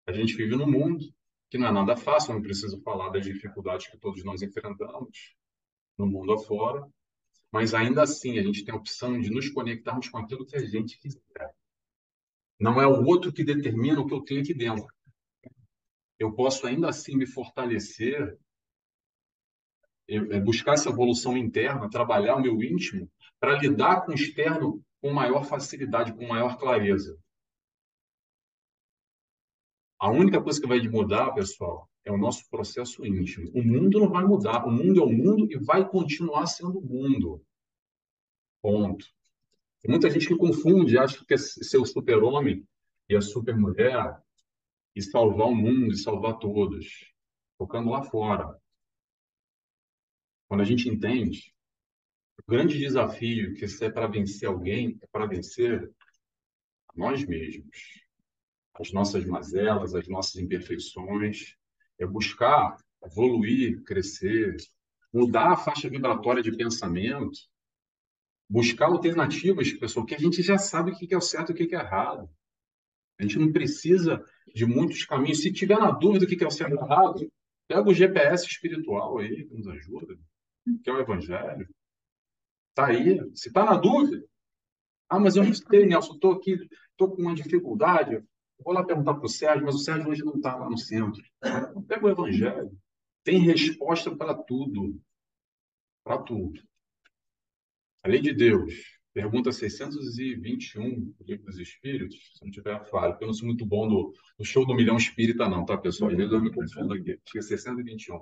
A 0.07 0.13
gente 0.13 0.35
vive 0.37 0.57
num 0.57 0.71
mundo 0.71 1.05
que 1.51 1.59
não 1.59 1.69
é 1.69 1.73
nada 1.73 1.97
fácil. 1.97 2.35
Não 2.35 2.43
preciso 2.43 2.81
falar 2.83 3.11
das 3.11 3.25
dificuldades 3.25 3.89
que 3.89 3.99
todos 3.99 4.23
nós 4.25 4.43
enfrentamos 4.43 5.35
no 5.97 6.07
mundo 6.07 6.33
afora. 6.33 6.87
Mas 7.51 7.73
ainda 7.73 8.03
assim, 8.03 8.39
a 8.39 8.43
gente 8.43 8.65
tem 8.65 8.75
a 8.75 8.77
opção 8.77 9.21
de 9.21 9.31
nos 9.31 9.49
conectarmos 9.49 10.09
com 10.09 10.19
aquilo 10.19 10.45
que 10.45 10.57
a 10.57 10.65
gente 10.65 10.99
quiser. 10.99 11.55
Não 12.59 12.81
é 12.81 12.87
o 12.87 13.05
outro 13.05 13.33
que 13.33 13.45
determina 13.45 14.01
o 14.01 14.07
que 14.07 14.15
eu 14.15 14.23
tenho 14.23 14.41
aqui 14.41 14.53
dentro. 14.53 14.87
Eu 16.19 16.33
posso 16.33 16.67
ainda 16.67 16.89
assim 16.89 17.17
me 17.17 17.27
fortalecer, 17.27 18.39
é, 20.09 20.41
buscar 20.41 20.75
essa 20.75 20.89
evolução 20.89 21.37
interna, 21.37 21.91
trabalhar 21.91 22.37
o 22.37 22.43
meu 22.43 22.63
íntimo 22.63 23.11
para 23.39 23.59
lidar 23.59 24.05
com 24.05 24.13
o 24.13 24.15
externo 24.15 24.83
com 25.01 25.13
maior 25.13 25.45
facilidade, 25.45 26.15
com 26.15 26.27
maior 26.27 26.59
clareza. 26.59 27.19
A 30.05 30.11
única 30.11 30.39
coisa 30.39 30.61
que 30.61 30.67
vai 30.67 30.87
mudar, 30.87 31.33
pessoal, 31.33 31.89
é 32.05 32.13
o 32.13 32.19
nosso 32.19 32.47
processo 32.51 33.07
íntimo. 33.07 33.51
O 33.55 33.63
mundo 33.63 33.99
não 34.01 34.11
vai 34.11 34.23
mudar. 34.23 34.67
O 34.67 34.71
mundo 34.71 35.01
é 35.01 35.03
o 35.03 35.09
mundo 35.09 35.51
e 35.51 35.57
vai 35.57 35.89
continuar 35.89 36.47
sendo 36.47 36.79
o 36.79 36.87
mundo. 36.87 37.43
Ponto. 38.61 39.07
Tem 39.81 39.91
muita 39.91 40.11
gente 40.11 40.29
que 40.29 40.37
confunde, 40.37 40.99
acha 40.99 41.17
que 41.17 41.25
quer 41.25 41.39
ser 41.39 41.79
o 41.79 41.87
super-homem 41.87 42.69
e 43.09 43.17
a 43.17 43.23
super-mulher 43.23 44.23
e 44.95 45.01
salvar 45.01 45.47
o 45.47 45.55
mundo 45.55 45.95
e 45.95 45.97
salvar 45.97 46.37
todos, 46.37 47.11
focando 47.57 47.89
lá 47.89 48.03
fora. 48.03 48.61
Quando 50.47 50.61
a 50.61 50.65
gente 50.65 50.87
entende, 50.87 51.51
o 52.47 52.51
grande 52.53 52.79
desafio 52.79 53.55
que 53.55 53.65
é 53.65 53.91
para 53.91 54.07
vencer 54.07 54.51
alguém 54.51 54.99
é 55.01 55.07
para 55.07 55.25
vencer 55.25 55.91
nós 56.95 57.25
mesmos, 57.25 58.04
as 58.75 58.93
nossas 58.93 59.25
mazelas, 59.25 59.95
as 59.95 60.09
nossas 60.09 60.37
imperfeições, 60.37 61.57
é 61.99 62.07
buscar 62.07 62.77
evoluir, 63.05 63.83
crescer, 63.85 64.57
mudar 65.13 65.53
a 65.53 65.57
faixa 65.57 65.89
vibratória 65.89 66.43
de 66.43 66.57
pensamento, 66.57 67.39
buscar 68.49 68.87
alternativas, 68.87 69.73
pessoal, 69.73 70.05
que 70.05 70.15
a 70.15 70.19
gente 70.19 70.43
já 70.43 70.59
sabe 70.59 70.91
o 70.91 70.97
que 70.97 71.15
é 71.15 71.17
o 71.17 71.21
certo 71.21 71.51
e 71.51 71.53
o 71.53 71.57
que 71.57 71.75
é 71.75 71.79
errado. 71.79 72.29
A 73.19 73.23
gente 73.23 73.39
não 73.39 73.53
precisa 73.53 74.25
de 74.53 74.67
muitos 74.67 75.05
caminhos. 75.05 75.41
Se 75.41 75.53
tiver 75.53 75.79
na 75.79 75.93
dúvida 75.93 76.27
do 76.27 76.37
que 76.37 76.43
é 76.43 76.47
o 76.47 76.51
certo 76.51 76.73
e 76.73 76.77
o 76.77 76.85
errado, 76.85 77.33
pega 77.69 77.89
o 77.89 77.95
GPS 77.95 78.47
espiritual 78.47 79.19
aí, 79.19 79.45
que 79.45 79.55
nos 79.55 79.69
ajuda, 79.69 80.19
que 80.83 80.91
é 80.91 80.93
o 80.93 81.01
Evangelho. 81.01 81.69
Está 82.71 82.87
aí. 82.87 83.21
Se 83.35 83.49
está 83.49 83.65
na 83.65 83.77
dúvida, 83.77 84.25
ah, 85.09 85.21
mas 85.21 85.37
eu 85.37 85.45
não 85.45 85.55
sei, 85.55 85.87
Nelson, 85.87 86.15
estou 86.15 86.33
aqui, 86.33 86.59
estou 86.91 87.15
com 87.15 87.23
uma 87.23 87.35
dificuldade. 87.35 88.23
Vou 88.63 88.75
lá 88.75 88.85
perguntar 88.85 89.15
para 89.15 89.27
o 89.27 89.29
Sérgio, 89.29 89.65
mas 89.65 89.75
o 89.75 89.79
Sérgio 89.79 90.09
hoje 90.09 90.25
não 90.25 90.35
está 90.37 90.55
lá 90.55 90.69
no 90.69 90.79
centro. 90.79 91.23
Pega 91.89 92.07
o 92.07 92.11
Evangelho. 92.11 92.71
Tem 93.23 93.39
resposta 93.39 94.15
para 94.15 94.35
tudo. 94.35 95.01
Para 96.05 96.23
tudo. 96.23 96.61
A 98.03 98.09
lei 98.09 98.21
de 98.21 98.35
Deus. 98.35 98.73
Pergunta 99.15 99.53
621 99.53 101.01
do 101.01 101.25
Livro 101.25 101.47
dos 101.47 101.59
Espíritos, 101.61 102.33
se 102.35 102.45
não 102.45 102.51
tiver 102.51 102.85
falha, 102.91 103.13
porque 103.13 103.23
eu 103.23 103.29
não 103.29 103.35
sou 103.35 103.47
muito 103.47 103.65
bom 103.65 103.87
do, 103.87 104.13
show 104.45 104.67
do 104.67 104.75
milhão 104.75 104.97
espírita, 104.97 105.49
não, 105.49 105.65
tá, 105.65 105.79
pessoal? 105.79 106.11
Às 106.11 106.17
vezes 106.17 106.33
eu 106.33 106.43
me 106.43 106.53
confundo 106.53 106.95
aqui. 106.95 107.13
Acho 107.13 107.33
que 107.33 107.39
é 107.39 107.43
621. 107.43 108.19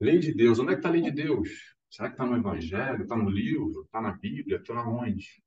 Lei 0.00 0.18
de 0.18 0.34
Deus. 0.34 0.58
Onde 0.58 0.72
é 0.72 0.74
que 0.74 0.80
está 0.80 0.88
a 0.88 0.92
lei 0.92 1.02
de 1.02 1.12
Deus? 1.12 1.48
Será 1.88 2.08
que 2.08 2.14
está 2.14 2.26
no 2.26 2.36
Evangelho? 2.36 3.02
Está 3.02 3.16
no 3.16 3.30
livro? 3.30 3.82
Está 3.82 4.00
na 4.00 4.12
Bíblia? 4.12 4.56
Está 4.56 4.88
onde? 4.88 5.42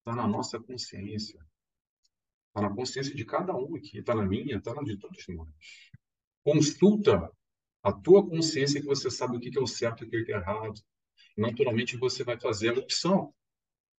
Está 0.00 0.14
na 0.14 0.28
nossa 0.28 0.60
consciência. 0.60 1.40
Está 2.52 2.68
na 2.68 2.76
consciência 2.76 3.14
de 3.14 3.24
cada 3.24 3.56
um 3.56 3.74
aqui. 3.76 3.98
Está 3.98 4.14
na 4.14 4.26
minha, 4.26 4.58
está 4.58 4.74
na 4.74 4.82
de 4.82 4.98
todos 4.98 5.24
nós. 5.28 5.48
Consulta 6.44 7.30
a 7.82 7.92
tua 7.92 8.28
consciência 8.28 8.78
que 8.78 8.86
você 8.86 9.10
sabe 9.10 9.36
o 9.36 9.40
que 9.40 9.56
é 9.56 9.60
o 9.60 9.66
certo 9.66 10.04
e 10.04 10.06
o 10.06 10.10
que 10.10 10.32
é 10.32 10.36
errado. 10.36 10.78
Naturalmente, 11.36 11.96
você 11.96 12.22
vai 12.22 12.38
fazer 12.38 12.76
a 12.76 12.78
opção 12.78 13.34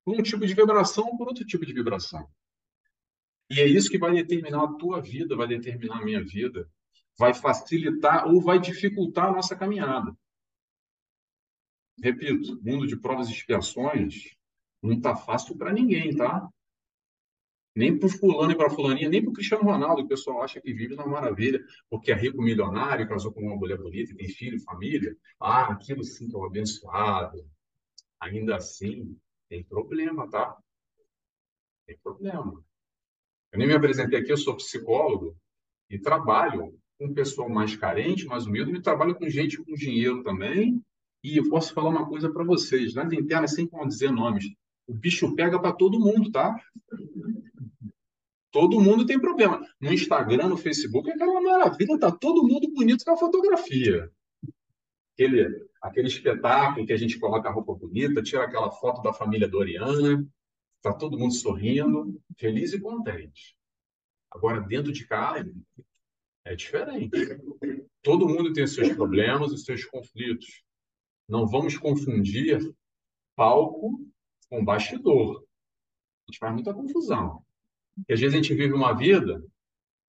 por 0.05 0.21
um 0.21 0.23
tipo 0.23 0.47
de 0.47 0.53
vibração 0.53 1.05
ou 1.07 1.17
por 1.17 1.29
outro 1.29 1.47
tipo 1.47 1.65
de 1.65 1.73
vibração. 1.73 2.29
E 3.49 3.59
é 3.59 3.67
isso 3.67 3.91
que 3.91 3.99
vai 3.99 4.13
determinar 4.13 4.65
a 4.65 4.73
tua 4.75 5.01
vida, 5.01 5.35
vai 5.35 5.49
determinar 5.49 6.01
a 6.01 6.05
minha 6.05 6.23
vida, 6.23 6.71
vai 7.19 7.33
facilitar 7.33 8.27
ou 8.27 8.41
vai 8.41 8.59
dificultar 8.59 9.29
a 9.29 9.33
nossa 9.33 9.57
caminhada. 9.57 10.15
Repito, 12.03 12.61
mundo 12.63 12.87
de 12.87 12.97
provas 12.97 13.29
e 13.29 13.33
expiações 13.33 14.35
não 14.83 14.95
está 14.95 15.15
fácil 15.15 15.57
para 15.57 15.73
ninguém, 15.73 16.15
tá? 16.15 16.49
Nem 17.75 17.99
para 17.99 18.09
fulano 18.09 18.53
e 18.53 18.57
para 18.57 18.69
fulaninha, 18.69 19.09
nem 19.09 19.23
para 19.23 19.31
o 19.31 19.33
Cristiano 19.33 19.65
Ronaldo, 19.65 20.03
o 20.03 20.09
pessoal 20.09 20.43
acha 20.43 20.61
que 20.61 20.75
vive 20.75 20.95
na 20.95 21.07
maravilha, 21.07 21.59
porque 21.89 22.13
é 22.13 22.15
rico 22.15 22.43
milionário, 22.43 23.09
casou 23.09 23.33
com 23.33 23.41
uma 23.41 23.57
mulher 23.57 23.79
bonita, 23.79 24.15
tem 24.15 24.29
filho, 24.29 24.61
família. 24.61 25.17
Ah, 25.41 25.73
aquilo 25.73 26.05
sim 26.05 26.29
que 26.29 26.37
é 26.37 26.39
um 26.39 26.45
abençoado. 26.45 27.47
Ainda 28.21 28.57
assim, 28.57 29.17
tem 29.49 29.65
problema, 29.65 30.29
tá? 30.29 30.57
Tem 31.87 31.99
problema. 32.03 32.63
Eu 33.53 33.59
nem 33.59 33.67
me 33.67 33.75
apresentei 33.75 34.19
aqui, 34.19 34.33
eu 34.33 34.37
sou 34.37 34.57
psicólogo 34.57 35.37
e 35.91 35.99
trabalho 35.99 36.79
com 36.99 37.13
pessoal 37.13 37.49
mais 37.49 37.75
carente, 37.75 38.27
mais 38.27 38.47
humilde, 38.47 38.73
e 38.73 38.81
trabalho 38.81 39.15
com 39.15 39.29
gente 39.29 39.57
com 39.63 39.75
dinheiro 39.75 40.23
também. 40.23 40.83
E 41.23 41.37
eu 41.37 41.49
posso 41.49 41.73
falar 41.73 41.91
uma 41.91 42.09
coisa 42.09 42.33
para 42.33 42.45
vocês, 42.45 42.95
nas 42.95 43.13
internas, 43.13 43.55
sem 43.55 43.69
dizer 43.87 44.11
nomes, 44.11 44.45
o 44.87 44.95
bicho 44.95 45.35
pega 45.35 45.61
para 45.61 45.73
todo 45.73 46.01
mundo, 46.01 46.31
tá? 46.31 46.55
Todo 48.53 48.79
mundo 48.79 49.07
tem 49.07 49.19
problema. 49.19 49.67
No 49.81 49.93
Instagram, 49.93 50.49
no 50.49 50.59
Facebook, 50.59 51.11
é 51.11 51.15
aquela 51.15 51.41
maravilha, 51.41 51.99
tá 51.99 52.13
todo 52.13 52.47
mundo 52.47 52.71
bonito 52.71 53.03
com 53.03 53.13
a 53.13 53.17
fotografia. 53.17 54.13
Aquele, 55.15 55.67
aquele 55.81 56.09
espetáculo 56.09 56.87
que 56.87 56.93
a 56.93 56.97
gente 56.97 57.19
coloca 57.19 57.49
a 57.49 57.53
roupa 57.53 57.75
bonita, 57.75 58.23
tira 58.23 58.45
aquela 58.45 58.71
foto 58.71 59.03
da 59.03 59.13
família 59.13 59.49
Doriana, 59.49 60.25
tá 60.83 60.93
todo 60.93 61.19
mundo 61.19 61.33
sorrindo, 61.33 62.21
feliz 62.39 62.75
e 62.75 62.81
contente. 62.81 63.57
Agora, 64.31 64.61
dentro 64.61 64.93
de 64.93 65.07
casa, 65.07 65.51
é 66.45 66.55
diferente. 66.55 67.11
Todo 68.03 68.29
mundo 68.29 68.53
tem 68.53 68.65
os 68.65 68.75
seus 68.75 68.93
problemas, 68.93 69.51
os 69.51 69.65
seus 69.65 69.85
conflitos. 69.87 70.63
Não 71.27 71.47
vamos 71.47 71.79
confundir 71.79 72.59
palco 73.35 73.99
com 74.51 74.63
bastidor. 74.63 75.39
A 75.39 76.31
gente 76.31 76.39
faz 76.39 76.53
muita 76.53 76.75
confusão. 76.75 77.43
E 78.09 78.13
às 78.13 78.21
vezes 78.21 78.35
a 78.35 78.37
gente 78.39 78.55
vive 78.55 78.73
uma 78.73 78.93
vida, 78.95 79.43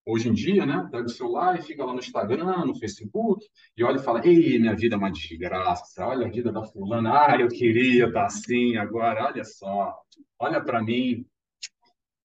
hoje 0.05 0.29
em 0.29 0.33
dia, 0.33 0.65
né? 0.65 0.87
Pega 0.91 1.05
o 1.05 1.09
celular 1.09 1.57
e 1.57 1.63
fica 1.63 1.83
lá 1.83 1.93
no 1.93 1.99
Instagram, 1.99 2.65
no 2.65 2.75
Facebook, 2.77 3.45
e 3.77 3.83
olha 3.83 3.97
e 3.97 4.03
fala: 4.03 4.25
Ei, 4.25 4.59
minha 4.59 4.75
vida 4.75 4.95
é 4.95 4.97
uma 4.97 5.11
desgraça, 5.11 6.05
olha 6.05 6.27
a 6.27 6.29
vida 6.29 6.51
da 6.51 6.63
fulana, 6.63 7.27
ah, 7.27 7.37
eu 7.39 7.47
queria 7.47 8.07
estar 8.07 8.25
assim 8.25 8.77
agora, 8.77 9.25
olha 9.25 9.43
só, 9.43 9.95
olha 10.39 10.61
para 10.63 10.81
mim. 10.81 11.25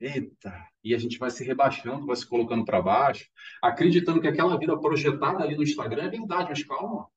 Eita! 0.00 0.54
E 0.84 0.94
a 0.94 0.98
gente 0.98 1.18
vai 1.18 1.30
se 1.30 1.44
rebaixando, 1.44 2.06
vai 2.06 2.14
se 2.14 2.26
colocando 2.26 2.64
para 2.64 2.80
baixo, 2.80 3.28
acreditando 3.62 4.20
que 4.20 4.28
aquela 4.28 4.56
vida 4.56 4.78
projetada 4.78 5.42
ali 5.42 5.56
no 5.56 5.62
Instagram 5.62 6.04
é 6.04 6.08
verdade, 6.08 6.50
mas 6.50 6.64
calma. 6.64 7.08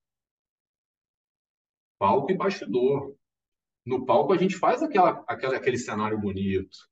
Palco 1.99 2.31
e 2.31 2.35
bastidor. 2.35 3.15
No 3.85 4.05
palco 4.05 4.33
a 4.33 4.37
gente 4.37 4.55
faz 4.57 4.81
aquela, 4.81 5.23
aquela, 5.27 5.55
aquele 5.57 5.77
cenário 5.77 6.19
bonito. 6.19 6.90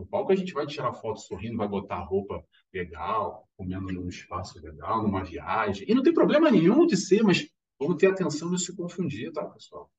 No 0.00 0.06
palco 0.06 0.32
a 0.32 0.34
gente 0.34 0.54
vai 0.54 0.66
tirar 0.66 0.94
foto 0.94 1.20
sorrindo, 1.20 1.58
vai 1.58 1.68
botar 1.68 1.98
roupa 1.98 2.42
legal, 2.72 3.46
comendo 3.54 3.92
num 3.92 4.08
espaço 4.08 4.58
legal, 4.58 5.02
numa 5.02 5.22
viagem. 5.22 5.84
E 5.86 5.94
não 5.94 6.02
tem 6.02 6.14
problema 6.14 6.50
nenhum 6.50 6.86
de 6.86 6.96
ser, 6.96 7.22
mas 7.22 7.46
vamos 7.78 7.98
ter 7.98 8.06
atenção 8.06 8.50
de 8.50 8.58
se 8.64 8.74
confundir, 8.74 9.30
tá, 9.30 9.44
pessoal? 9.44 9.92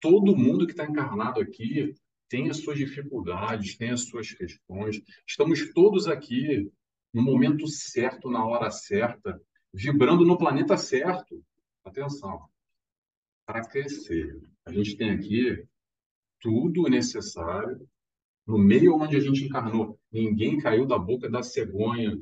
Todo 0.00 0.36
mundo 0.36 0.64
que 0.64 0.70
está 0.70 0.84
encarnado 0.84 1.40
aqui 1.40 1.92
tem 2.28 2.48
as 2.48 2.58
suas 2.58 2.78
dificuldades, 2.78 3.76
tem 3.76 3.90
as 3.90 4.02
suas 4.02 4.30
questões. 4.30 5.02
Estamos 5.26 5.72
todos 5.72 6.06
aqui 6.06 6.70
no 7.12 7.20
momento 7.20 7.66
certo, 7.66 8.30
na 8.30 8.46
hora 8.46 8.70
certa, 8.70 9.42
vibrando 9.74 10.24
no 10.24 10.38
planeta 10.38 10.76
certo. 10.76 11.44
Atenção. 11.84 12.48
Para 13.44 13.66
crescer, 13.66 14.40
a 14.64 14.72
gente 14.72 14.96
tem 14.96 15.10
aqui 15.10 15.66
tudo 16.38 16.88
necessário 16.88 17.84
no 18.48 18.56
meio 18.56 18.96
onde 18.96 19.14
a 19.14 19.20
gente 19.20 19.44
encarnou. 19.44 20.00
Ninguém 20.10 20.56
caiu 20.56 20.86
da 20.86 20.98
boca 20.98 21.28
da 21.28 21.42
cegonha 21.42 22.18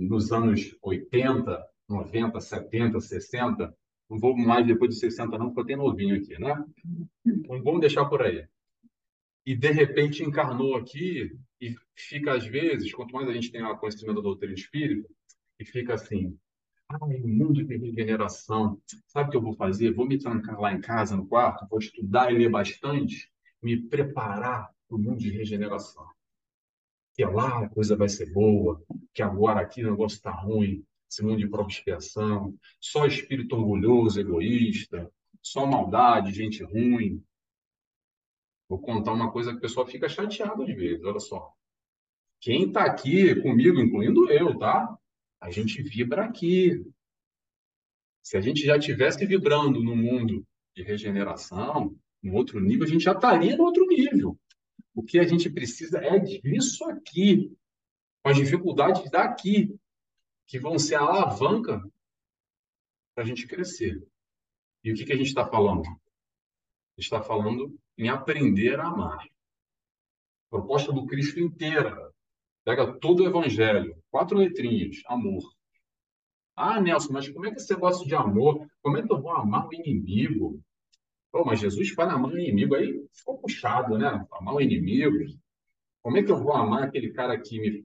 nos 0.00 0.32
anos 0.32 0.74
80, 0.82 1.62
90, 1.86 2.40
70, 2.40 3.00
60. 3.00 3.76
Não 4.08 4.18
vou 4.18 4.34
mais 4.34 4.66
depois 4.66 4.94
de 4.94 4.98
60, 4.98 5.36
não, 5.36 5.48
porque 5.48 5.60
eu 5.60 5.66
tenho 5.66 5.86
novinho 5.86 6.16
aqui, 6.16 6.40
né? 6.40 6.64
Então, 7.24 7.62
vamos 7.62 7.80
deixar 7.80 8.06
por 8.06 8.22
aí. 8.22 8.48
E, 9.44 9.54
de 9.54 9.70
repente, 9.70 10.24
encarnou 10.24 10.74
aqui 10.76 11.38
e 11.60 11.74
fica, 11.94 12.32
às 12.32 12.46
vezes, 12.46 12.90
quanto 12.92 13.12
mais 13.12 13.28
a 13.28 13.32
gente 13.34 13.52
tem 13.52 13.62
conhecimento 13.76 14.16
da 14.16 14.22
doutrina 14.22 14.54
espírita, 14.54 15.06
e 15.58 15.64
fica 15.66 15.94
assim, 15.94 16.34
Ai, 16.90 17.18
mundo 17.18 17.62
de 17.62 17.76
regeneração. 17.76 18.80
Sabe 19.08 19.28
o 19.28 19.30
que 19.30 19.36
eu 19.36 19.42
vou 19.42 19.52
fazer? 19.52 19.92
Vou 19.92 20.06
me 20.06 20.18
trancar 20.18 20.58
lá 20.58 20.72
em 20.72 20.80
casa, 20.80 21.14
no 21.14 21.26
quarto, 21.26 21.66
vou 21.68 21.78
estudar 21.78 22.32
e 22.32 22.38
ler 22.38 22.48
bastante, 22.48 23.30
me 23.62 23.76
preparar 23.76 24.70
para 24.88 24.96
o 24.96 25.00
mundo 25.00 25.18
de 25.18 25.30
regeneração. 25.30 26.06
Que 27.14 27.24
lá 27.24 27.64
a 27.64 27.68
coisa 27.68 27.96
vai 27.96 28.08
ser 28.08 28.32
boa, 28.32 28.82
que 29.12 29.22
agora 29.22 29.60
aqui 29.60 29.84
o 29.84 29.90
negócio 29.90 30.16
está 30.16 30.30
ruim, 30.30 30.84
esse 31.10 31.22
mundo 31.22 31.38
de 31.38 31.48
própria 31.48 31.74
expiação, 31.74 32.56
só 32.80 33.06
espírito 33.06 33.56
orgulhoso, 33.56 34.20
egoísta, 34.20 35.10
só 35.42 35.66
maldade, 35.66 36.32
gente 36.32 36.62
ruim. 36.62 37.22
Vou 38.68 38.78
contar 38.78 39.12
uma 39.12 39.32
coisa 39.32 39.50
que 39.50 39.58
o 39.58 39.60
pessoal 39.60 39.86
fica 39.86 40.08
chateado 40.08 40.62
às 40.62 40.74
vezes, 40.74 41.04
olha 41.04 41.20
só. 41.20 41.52
Quem 42.40 42.68
está 42.68 42.84
aqui 42.84 43.34
comigo, 43.40 43.80
incluindo 43.80 44.30
eu, 44.30 44.56
tá? 44.58 44.96
A 45.40 45.50
gente 45.50 45.82
vibra 45.82 46.24
aqui. 46.24 46.84
Se 48.22 48.36
a 48.36 48.40
gente 48.40 48.64
já 48.64 48.78
tivesse 48.78 49.24
vibrando 49.24 49.82
no 49.82 49.96
mundo 49.96 50.46
de 50.76 50.82
regeneração, 50.82 51.96
no 52.22 52.34
outro 52.34 52.60
nível, 52.60 52.84
a 52.84 52.90
gente 52.90 53.04
já 53.04 53.12
estaria 53.12 53.56
no 53.56 53.64
outro 53.64 53.86
nível. 53.86 54.38
O 54.94 55.02
que 55.02 55.18
a 55.18 55.26
gente 55.26 55.48
precisa 55.48 55.98
é 55.98 56.18
disso 56.18 56.84
aqui, 56.84 57.56
com 58.22 58.30
as 58.30 58.36
dificuldades 58.36 59.08
daqui, 59.10 59.78
que 60.46 60.58
vão 60.58 60.78
ser 60.78 60.96
a 60.96 61.00
alavanca 61.00 61.80
para 63.14 63.24
a 63.24 63.26
gente 63.26 63.46
crescer. 63.46 64.02
E 64.82 64.92
o 64.92 64.94
que, 64.94 65.04
que 65.04 65.12
a 65.12 65.16
gente 65.16 65.28
está 65.28 65.46
falando? 65.46 65.84
Está 66.96 67.22
falando 67.22 67.78
em 67.96 68.08
aprender 68.08 68.80
a 68.80 68.86
amar. 68.86 69.24
Proposta 70.50 70.92
do 70.92 71.06
Cristo 71.06 71.38
inteira. 71.38 72.12
Pega 72.64 72.98
todo 72.98 73.22
o 73.22 73.26
Evangelho, 73.26 73.96
quatro 74.10 74.38
letrinhas, 74.38 75.02
amor. 75.06 75.42
Ah, 76.56 76.80
Nelson, 76.80 77.12
mas 77.12 77.28
como 77.28 77.46
é 77.46 77.50
que 77.50 77.56
esse 77.56 77.72
negócio 77.72 78.06
de 78.06 78.14
amor? 78.14 78.68
Como 78.82 78.96
é 78.96 79.02
que 79.06 79.12
eu 79.12 79.20
vou 79.20 79.30
amar 79.30 79.68
o 79.68 79.74
inimigo? 79.74 80.60
Pô, 81.30 81.44
mas 81.44 81.60
Jesus 81.60 81.90
fala 81.90 82.14
amar 82.14 82.32
o 82.32 82.38
inimigo, 82.38 82.74
aí 82.74 83.06
ficou 83.12 83.38
puxado, 83.38 83.98
né? 83.98 84.26
Amar 84.32 84.54
o 84.54 84.60
inimigo. 84.60 85.16
Como 86.02 86.16
é 86.16 86.22
que 86.22 86.32
eu 86.32 86.42
vou 86.42 86.54
amar 86.54 86.84
aquele 86.84 87.12
cara 87.12 87.38
que 87.38 87.60
me, 87.60 87.82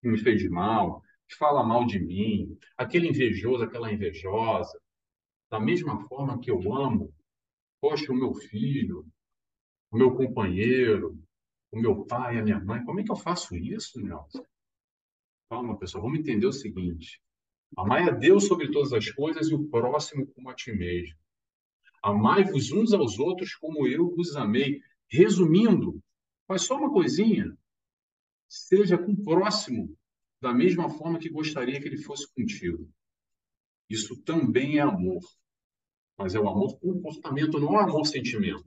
que 0.00 0.08
me 0.08 0.18
fez 0.18 0.48
mal, 0.48 1.02
que 1.28 1.36
fala 1.36 1.62
mal 1.62 1.84
de 1.84 1.98
mim, 1.98 2.58
aquele 2.76 3.08
invejoso, 3.08 3.64
aquela 3.64 3.92
invejosa? 3.92 4.80
Da 5.50 5.60
mesma 5.60 6.06
forma 6.08 6.40
que 6.40 6.50
eu 6.50 6.74
amo, 6.74 7.12
poxa, 7.80 8.12
o 8.12 8.16
meu 8.16 8.32
filho, 8.34 9.06
o 9.90 9.98
meu 9.98 10.14
companheiro, 10.14 11.18
o 11.70 11.78
meu 11.78 12.04
pai, 12.06 12.38
a 12.38 12.42
minha 12.42 12.60
mãe, 12.60 12.82
como 12.84 13.00
é 13.00 13.04
que 13.04 13.12
eu 13.12 13.16
faço 13.16 13.56
isso, 13.56 14.00
Nelson? 14.00 14.44
Calma, 15.50 15.76
pessoal, 15.76 16.04
vamos 16.04 16.20
entender 16.20 16.46
o 16.46 16.52
seguinte. 16.52 17.20
Amai 17.76 18.08
a 18.08 18.10
Deus 18.10 18.46
sobre 18.46 18.70
todas 18.70 18.92
as 18.92 19.10
coisas 19.10 19.48
e 19.48 19.54
o 19.54 19.68
próximo 19.68 20.26
como 20.28 20.48
a 20.48 20.54
ti 20.54 20.72
mesmo. 20.72 21.19
Amai-vos 22.02 22.72
uns 22.72 22.92
aos 22.92 23.18
outros 23.18 23.54
como 23.54 23.86
eu 23.86 24.14
vos 24.14 24.36
amei. 24.36 24.80
Resumindo, 25.08 26.02
faz 26.46 26.62
só 26.62 26.76
uma 26.76 26.92
coisinha. 26.92 27.56
Seja 28.48 28.96
com 28.96 29.12
o 29.12 29.22
próximo 29.22 29.96
da 30.40 30.52
mesma 30.52 30.88
forma 30.88 31.18
que 31.18 31.28
gostaria 31.28 31.80
que 31.80 31.86
ele 31.86 31.98
fosse 31.98 32.32
contigo. 32.34 32.90
Isso 33.88 34.16
também 34.22 34.78
é 34.78 34.80
amor. 34.80 35.20
Mas 36.16 36.34
é 36.34 36.40
o 36.40 36.48
amor 36.48 36.78
comportamento, 36.78 37.58
não 37.58 37.74
é 37.74 37.82
o 37.82 37.88
amor 37.88 38.06
sentimento. 38.06 38.64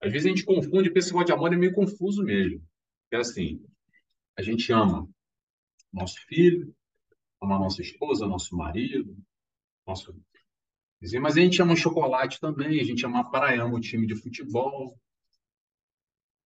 Às 0.00 0.12
vezes 0.12 0.26
a 0.26 0.28
gente 0.30 0.44
confunde, 0.44 0.90
pensa 0.90 1.12
que 1.12 1.24
de 1.24 1.32
amor 1.32 1.52
é 1.52 1.56
meio 1.56 1.74
confuso 1.74 2.22
mesmo. 2.22 2.62
É 3.10 3.16
assim, 3.16 3.64
a 4.36 4.42
gente 4.42 4.72
ama 4.72 5.08
nosso 5.92 6.20
filho, 6.26 6.74
ama 7.42 7.58
nossa 7.58 7.82
esposa, 7.82 8.26
nosso 8.26 8.56
marido, 8.56 9.16
nosso 9.86 10.14
mas 11.20 11.36
a 11.36 11.40
gente 11.40 11.62
ama 11.62 11.74
chocolate 11.74 12.38
também, 12.38 12.78
a 12.80 12.84
gente 12.84 13.04
ama 13.06 13.30
praia, 13.30 13.62
ama 13.62 13.76
o 13.76 13.80
time 13.80 14.06
de 14.06 14.14
futebol, 14.14 14.98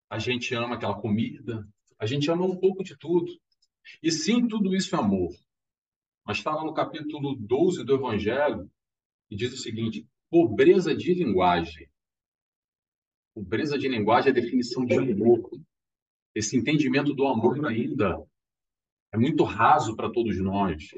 a 0.08 0.18
gente 0.18 0.54
ama 0.54 0.76
aquela 0.76 1.00
comida, 1.00 1.66
a 1.98 2.06
gente 2.06 2.30
ama 2.30 2.44
um 2.44 2.56
pouco 2.56 2.84
de 2.84 2.96
tudo. 2.96 3.32
E 4.02 4.12
sim, 4.12 4.46
tudo 4.46 4.74
isso 4.74 4.94
é 4.94 4.98
amor. 4.98 5.30
Mas 6.24 6.38
está 6.38 6.54
lá 6.54 6.64
no 6.64 6.72
capítulo 6.72 7.34
12 7.34 7.84
do 7.84 7.94
Evangelho 7.94 8.70
e 9.30 9.36
diz 9.36 9.52
o 9.52 9.56
seguinte: 9.56 10.06
pobreza 10.30 10.94
de 10.94 11.12
linguagem. 11.12 11.88
Pobreza 13.34 13.76
de 13.76 13.88
linguagem 13.88 14.28
é 14.28 14.30
a 14.30 14.40
definição 14.40 14.86
de 14.86 14.94
amor. 14.94 15.50
Esse 16.34 16.56
entendimento 16.56 17.12
do 17.12 17.26
amor 17.26 17.66
ainda 17.66 18.24
é 19.12 19.18
muito 19.18 19.42
raso 19.44 19.96
para 19.96 20.10
todos 20.10 20.38
nós. 20.40 20.88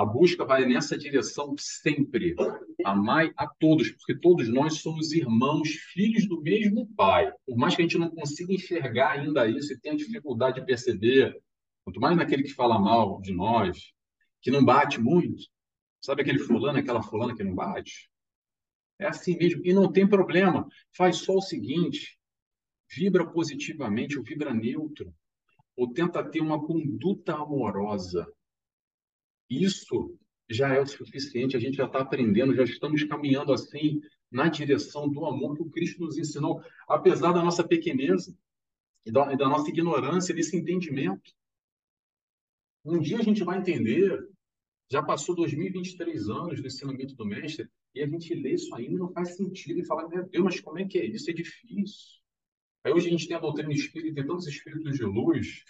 A 0.00 0.04
busca 0.06 0.46
vai 0.46 0.64
nessa 0.64 0.96
direção 0.96 1.54
sempre. 1.58 2.34
Amai 2.82 3.34
a 3.36 3.46
todos, 3.46 3.90
porque 3.90 4.18
todos 4.18 4.48
nós 4.48 4.78
somos 4.78 5.12
irmãos, 5.12 5.68
filhos 5.92 6.26
do 6.26 6.40
mesmo 6.40 6.86
Pai. 6.96 7.30
Por 7.44 7.54
mais 7.58 7.76
que 7.76 7.82
a 7.82 7.84
gente 7.84 7.98
não 7.98 8.08
consiga 8.08 8.54
enxergar 8.54 9.10
ainda 9.10 9.46
isso 9.46 9.74
e 9.74 9.78
tenha 9.78 9.94
dificuldade 9.94 10.58
de 10.58 10.64
perceber, 10.64 11.38
quanto 11.84 12.00
mais 12.00 12.16
naquele 12.16 12.44
que 12.44 12.54
fala 12.54 12.78
mal 12.78 13.20
de 13.20 13.30
nós, 13.34 13.92
que 14.40 14.50
não 14.50 14.64
bate 14.64 14.98
muito, 14.98 15.42
sabe 16.00 16.22
aquele 16.22 16.38
fulano, 16.38 16.78
aquela 16.78 17.02
fulana 17.02 17.36
que 17.36 17.44
não 17.44 17.54
bate? 17.54 18.10
É 18.98 19.06
assim 19.06 19.36
mesmo. 19.36 19.60
E 19.66 19.74
não 19.74 19.92
tem 19.92 20.08
problema. 20.08 20.66
Faz 20.96 21.18
só 21.18 21.34
o 21.34 21.42
seguinte: 21.42 22.18
vibra 22.90 23.30
positivamente 23.30 24.16
ou 24.16 24.24
vibra 24.24 24.54
neutro. 24.54 25.14
Ou 25.76 25.92
tenta 25.92 26.24
ter 26.24 26.40
uma 26.40 26.58
conduta 26.58 27.34
amorosa 27.34 28.26
isso 29.50 30.16
já 30.48 30.72
é 30.74 30.80
o 30.80 30.86
suficiente, 30.86 31.56
a 31.56 31.60
gente 31.60 31.76
já 31.76 31.86
está 31.86 32.00
aprendendo, 32.00 32.54
já 32.54 32.64
estamos 32.64 33.02
caminhando 33.04 33.52
assim 33.52 34.00
na 34.30 34.48
direção 34.48 35.08
do 35.08 35.24
amor 35.26 35.56
que 35.56 35.62
o 35.62 35.70
Cristo 35.70 36.00
nos 36.00 36.16
ensinou, 36.16 36.62
apesar 36.88 37.32
da 37.32 37.42
nossa 37.42 37.66
pequeneza 37.66 38.36
e 39.04 39.10
da, 39.10 39.32
e 39.32 39.36
da 39.36 39.48
nossa 39.48 39.68
ignorância 39.68 40.34
desse 40.34 40.56
entendimento. 40.56 41.32
Um 42.84 42.98
dia 42.98 43.18
a 43.18 43.22
gente 43.22 43.44
vai 43.44 43.58
entender, 43.58 44.28
já 44.90 45.02
passou 45.02 45.34
2023 45.34 46.28
anos 46.28 46.60
do 46.60 46.66
ensinamento 46.66 47.14
do 47.14 47.26
Mestre, 47.26 47.68
e 47.94 48.02
a 48.02 48.06
gente 48.06 48.32
lê 48.34 48.54
isso 48.54 48.72
ainda 48.74 48.92
e 48.92 48.98
não 48.98 49.12
faz 49.12 49.36
sentido, 49.36 49.80
e 49.80 49.84
fala, 49.84 50.08
meu 50.08 50.28
Deus, 50.28 50.44
mas 50.44 50.60
como 50.60 50.78
é 50.78 50.84
que 50.84 50.98
é 50.98 51.04
isso? 51.04 51.28
É 51.30 51.34
difícil. 51.34 52.20
Aí 52.84 52.92
hoje 52.92 53.08
a 53.08 53.10
gente 53.10 53.26
tem 53.26 53.36
a 53.36 53.40
doutrina 53.40 53.72
espírita, 53.72 54.14
tem 54.14 54.26
tantos 54.26 54.46
espíritos 54.46 54.96
de 54.96 55.04
luz 55.04 55.64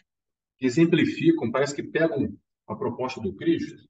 que 0.58 0.66
exemplificam, 0.66 1.50
parece 1.50 1.74
que 1.74 1.82
pegam 1.82 2.36
a 2.72 2.76
proposta 2.76 3.20
do 3.20 3.34
Cristo, 3.34 3.88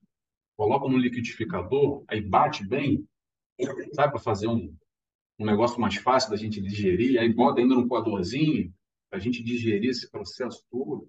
coloca 0.57 0.88
no 0.88 0.99
liquidificador, 0.99 2.05
aí 2.09 2.21
bate 2.21 2.66
bem, 2.66 3.07
sabe, 3.93 4.12
para 4.12 4.21
fazer 4.21 4.49
um, 4.49 4.75
um 5.38 5.47
negócio 5.47 5.81
mais 5.81 5.97
fácil 5.97 6.31
da 6.31 6.37
gente 6.37 6.61
digerir, 6.61 7.19
aí 7.19 7.33
bota 7.33 7.61
ainda 7.61 7.75
no 7.75 7.88
coadorzinho, 7.88 8.73
para 9.09 9.19
a 9.19 9.23
gente 9.23 9.43
digerir 9.43 9.90
esse 9.90 10.11
processo 10.11 10.64
todo. 10.71 11.09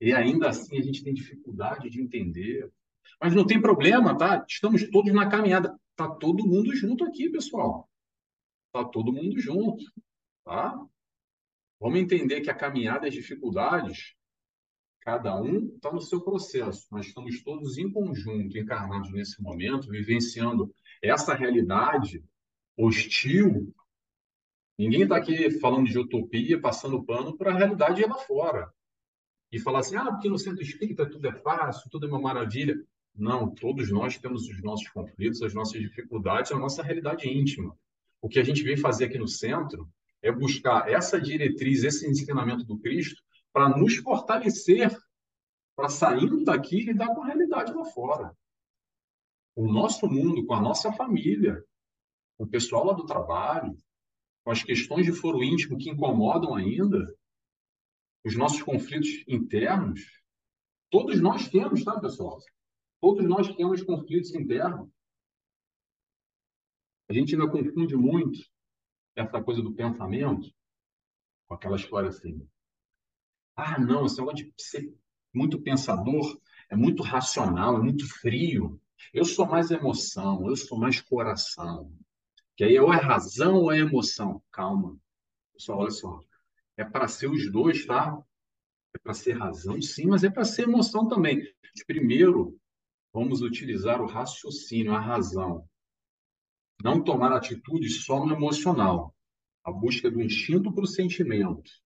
E 0.00 0.12
ainda 0.12 0.48
assim 0.48 0.78
a 0.78 0.82
gente 0.82 1.02
tem 1.02 1.12
dificuldade 1.12 1.90
de 1.90 2.00
entender. 2.00 2.70
Mas 3.20 3.34
não 3.34 3.46
tem 3.46 3.60
problema, 3.60 4.16
tá? 4.16 4.44
Estamos 4.48 4.88
todos 4.90 5.12
na 5.12 5.28
caminhada. 5.28 5.78
Tá 5.96 6.08
todo 6.08 6.46
mundo 6.46 6.74
junto 6.74 7.04
aqui, 7.04 7.30
pessoal. 7.30 7.88
Tá 8.72 8.84
todo 8.84 9.12
mundo 9.12 9.40
junto, 9.40 9.84
tá? 10.44 10.78
Vamos 11.80 11.98
entender 11.98 12.42
que 12.42 12.50
a 12.50 12.54
caminhada 12.54 13.06
e 13.06 13.08
as 13.08 13.14
dificuldades 13.14 14.14
Cada 15.06 15.40
um 15.40 15.68
está 15.76 15.92
no 15.92 16.00
seu 16.00 16.20
processo, 16.20 16.88
mas 16.90 17.06
estamos 17.06 17.40
todos 17.44 17.78
em 17.78 17.88
conjunto, 17.88 18.58
encarnados 18.58 19.12
nesse 19.12 19.40
momento, 19.40 19.88
vivenciando 19.88 20.74
essa 21.00 21.32
realidade 21.32 22.24
hostil. 22.76 23.72
Ninguém 24.76 25.02
está 25.02 25.16
aqui 25.16 25.48
falando 25.60 25.86
de 25.86 25.96
utopia, 25.96 26.60
passando 26.60 27.04
pano 27.04 27.38
para 27.38 27.52
a 27.52 27.56
realidade 27.56 28.04
lá 28.04 28.16
fora. 28.16 28.68
E 29.52 29.60
falar 29.60 29.78
assim, 29.78 29.94
ah, 29.94 30.10
porque 30.10 30.28
no 30.28 30.40
centro 30.40 30.60
espírita 30.60 31.08
tudo 31.08 31.28
é 31.28 31.32
fácil, 31.32 31.88
tudo 31.88 32.06
é 32.06 32.08
uma 32.08 32.20
maravilha. 32.20 32.76
Não, 33.14 33.48
todos 33.48 33.88
nós 33.92 34.18
temos 34.18 34.48
os 34.48 34.60
nossos 34.60 34.88
conflitos, 34.88 35.40
as 35.40 35.54
nossas 35.54 35.80
dificuldades, 35.80 36.50
a 36.50 36.58
nossa 36.58 36.82
realidade 36.82 37.28
íntima. 37.28 37.78
O 38.20 38.28
que 38.28 38.40
a 38.40 38.44
gente 38.44 38.64
vem 38.64 38.76
fazer 38.76 39.04
aqui 39.04 39.18
no 39.18 39.28
centro 39.28 39.88
é 40.20 40.32
buscar 40.32 40.90
essa 40.90 41.20
diretriz, 41.20 41.84
esse 41.84 42.10
ensinamento 42.10 42.64
do 42.64 42.76
Cristo 42.76 43.22
para 43.56 43.70
nos 43.70 43.96
fortalecer, 43.96 44.94
para 45.74 45.88
sairmos 45.88 46.44
daqui 46.44 46.76
e 46.76 46.84
lidar 46.84 47.14
com 47.14 47.22
a 47.22 47.26
realidade 47.26 47.72
lá 47.72 47.86
fora. 47.86 48.36
O 49.54 49.66
nosso 49.66 50.06
mundo, 50.06 50.44
com 50.44 50.52
a 50.52 50.60
nossa 50.60 50.92
família, 50.92 51.64
com 52.36 52.44
o 52.44 52.46
pessoal 52.46 52.84
lá 52.84 52.92
do 52.92 53.06
trabalho, 53.06 53.74
com 54.44 54.50
as 54.50 54.62
questões 54.62 55.06
de 55.06 55.12
foro 55.12 55.42
íntimo 55.42 55.78
que 55.78 55.88
incomodam 55.88 56.54
ainda, 56.54 57.16
os 58.26 58.36
nossos 58.36 58.62
conflitos 58.62 59.24
internos, 59.26 60.02
todos 60.90 61.18
nós 61.18 61.48
temos, 61.48 61.82
tá, 61.82 61.98
pessoal? 61.98 62.38
Todos 63.00 63.24
nós 63.26 63.48
temos 63.56 63.82
conflitos 63.82 64.34
internos. 64.34 64.90
A 67.08 67.14
gente 67.14 67.34
ainda 67.34 67.50
confunde 67.50 67.96
muito 67.96 68.38
essa 69.16 69.42
coisa 69.42 69.62
do 69.62 69.74
pensamento 69.74 70.46
com 71.48 71.54
aquela 71.54 71.76
história 71.76 72.10
assim. 72.10 72.46
Ah, 73.56 73.80
não, 73.80 74.04
esse 74.04 74.18
negócio 74.18 74.44
de 74.44 74.52
ser 74.58 74.94
muito 75.32 75.60
pensador 75.60 76.38
é 76.70 76.76
muito 76.76 77.02
racional, 77.02 77.76
é 77.76 77.80
muito 77.82 78.06
frio. 78.20 78.80
Eu 79.12 79.24
sou 79.24 79.46
mais 79.46 79.70
emoção, 79.70 80.46
eu 80.46 80.56
sou 80.56 80.78
mais 80.78 81.00
coração. 81.00 81.92
Que 82.56 82.64
aí 82.64 82.78
ou 82.78 82.92
é 82.92 82.96
razão 82.96 83.56
ou 83.56 83.72
é 83.72 83.78
emoção. 83.78 84.42
Calma. 84.50 84.98
Pessoal, 85.52 85.80
olha 85.80 85.90
só. 85.90 86.20
É 86.76 86.84
para 86.84 87.08
ser 87.08 87.30
os 87.30 87.50
dois, 87.50 87.86
tá? 87.86 88.18
É 88.94 88.98
para 88.98 89.14
ser 89.14 89.32
razão, 89.32 89.80
sim, 89.80 90.06
mas 90.06 90.24
é 90.24 90.30
para 90.30 90.44
ser 90.44 90.62
emoção 90.62 91.08
também. 91.08 91.42
Primeiro, 91.86 92.58
vamos 93.12 93.42
utilizar 93.42 94.00
o 94.00 94.06
raciocínio, 94.06 94.94
a 94.94 95.00
razão. 95.00 95.68
Não 96.82 97.02
tomar 97.02 97.32
atitude 97.32 97.88
só 97.88 98.24
no 98.24 98.34
emocional. 98.34 99.14
A 99.64 99.72
busca 99.72 100.10
do 100.10 100.22
instinto 100.22 100.72
para 100.72 100.84
o 100.84 100.86
sentimento 100.86 101.70
é 101.70 101.85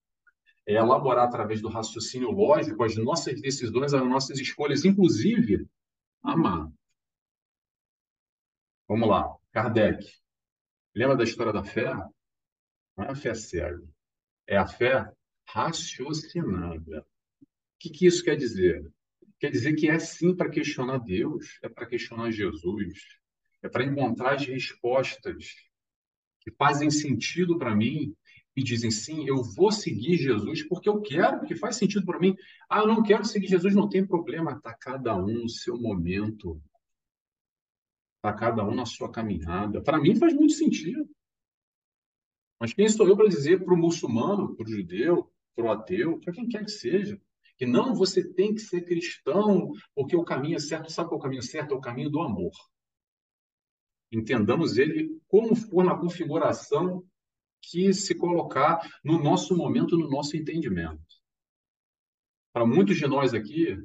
elaborar 0.74 1.26
através 1.26 1.60
do 1.60 1.68
raciocínio 1.68 2.30
lógico 2.30 2.84
as 2.84 2.96
nossas 2.96 3.40
decisões, 3.40 3.94
as 3.94 4.06
nossas 4.06 4.38
escolhas, 4.38 4.84
inclusive 4.84 5.66
amar. 6.22 6.70
Vamos 8.88 9.08
lá, 9.08 9.34
Kardec. 9.52 10.06
Lembra 10.94 11.16
da 11.16 11.24
história 11.24 11.52
da 11.52 11.62
fé? 11.64 11.94
Não 12.96 13.04
é 13.04 13.10
a 13.10 13.14
fé 13.14 13.34
cega, 13.34 13.82
é 14.46 14.56
a 14.56 14.66
fé 14.66 15.10
raciocinada. 15.46 17.06
que, 17.78 17.90
que 17.90 18.06
isso 18.06 18.22
quer 18.24 18.36
dizer? 18.36 18.92
Quer 19.38 19.50
dizer 19.50 19.74
que 19.74 19.88
é 19.88 19.98
sim 19.98 20.36
para 20.36 20.50
questionar 20.50 20.98
Deus, 20.98 21.58
é 21.62 21.68
para 21.68 21.86
questionar 21.86 22.30
Jesus, 22.30 23.00
é 23.62 23.68
para 23.68 23.84
encontrar 23.84 24.34
as 24.34 24.44
respostas 24.44 25.54
que 26.40 26.50
fazem 26.52 26.90
sentido 26.90 27.58
para 27.58 27.74
mim 27.74 28.14
e 28.60 28.62
dizem 28.62 28.90
sim, 28.90 29.26
eu 29.26 29.42
vou 29.42 29.72
seguir 29.72 30.18
Jesus 30.18 30.62
porque 30.68 30.86
eu 30.86 31.00
quero, 31.00 31.38
porque 31.38 31.56
faz 31.56 31.76
sentido 31.76 32.04
para 32.04 32.18
mim. 32.18 32.36
Ah, 32.68 32.80
eu 32.80 32.86
não 32.86 33.02
quero 33.02 33.24
seguir 33.24 33.48
Jesus, 33.48 33.74
não 33.74 33.88
tem 33.88 34.06
problema, 34.06 34.52
está 34.52 34.74
cada 34.74 35.16
um 35.16 35.44
no 35.44 35.48
seu 35.48 35.80
momento, 35.80 36.60
está 38.16 38.34
cada 38.34 38.62
um 38.62 38.74
na 38.74 38.84
sua 38.84 39.10
caminhada. 39.10 39.80
Para 39.82 39.98
mim 39.98 40.14
faz 40.14 40.34
muito 40.34 40.52
sentido. 40.52 41.08
Mas 42.60 42.74
quem 42.74 42.86
sou 42.86 43.08
eu 43.08 43.16
para 43.16 43.28
dizer 43.28 43.64
para 43.64 43.72
o 43.72 43.78
muçulmano, 43.78 44.54
para 44.54 44.66
o 44.66 44.70
judeu, 44.70 45.32
para 45.56 45.64
o 45.64 45.72
ateu, 45.72 46.20
para 46.20 46.34
quem 46.34 46.46
quer 46.46 46.62
que 46.62 46.70
seja, 46.70 47.18
que 47.56 47.64
não 47.64 47.94
você 47.94 48.22
tem 48.22 48.54
que 48.54 48.60
ser 48.60 48.82
cristão 48.82 49.72
porque 49.94 50.14
o 50.14 50.24
caminho 50.24 50.56
é 50.56 50.60
certo. 50.60 50.92
Sabe 50.92 51.08
qual 51.08 51.18
é 51.18 51.20
o 51.20 51.22
caminho 51.22 51.42
certo? 51.42 51.72
É 51.72 51.76
o 51.78 51.80
caminho 51.80 52.10
do 52.10 52.20
amor. 52.20 52.52
Entendamos 54.12 54.76
ele 54.76 55.18
como 55.28 55.54
for 55.54 55.82
na 55.82 55.96
configuração 55.96 57.02
que 57.62 57.92
se 57.92 58.14
colocar 58.14 58.80
no 59.04 59.22
nosso 59.22 59.56
momento, 59.56 59.96
no 59.96 60.08
nosso 60.08 60.36
entendimento. 60.36 61.00
Para 62.52 62.66
muitos 62.66 62.96
de 62.96 63.06
nós 63.06 63.32
aqui, 63.32 63.78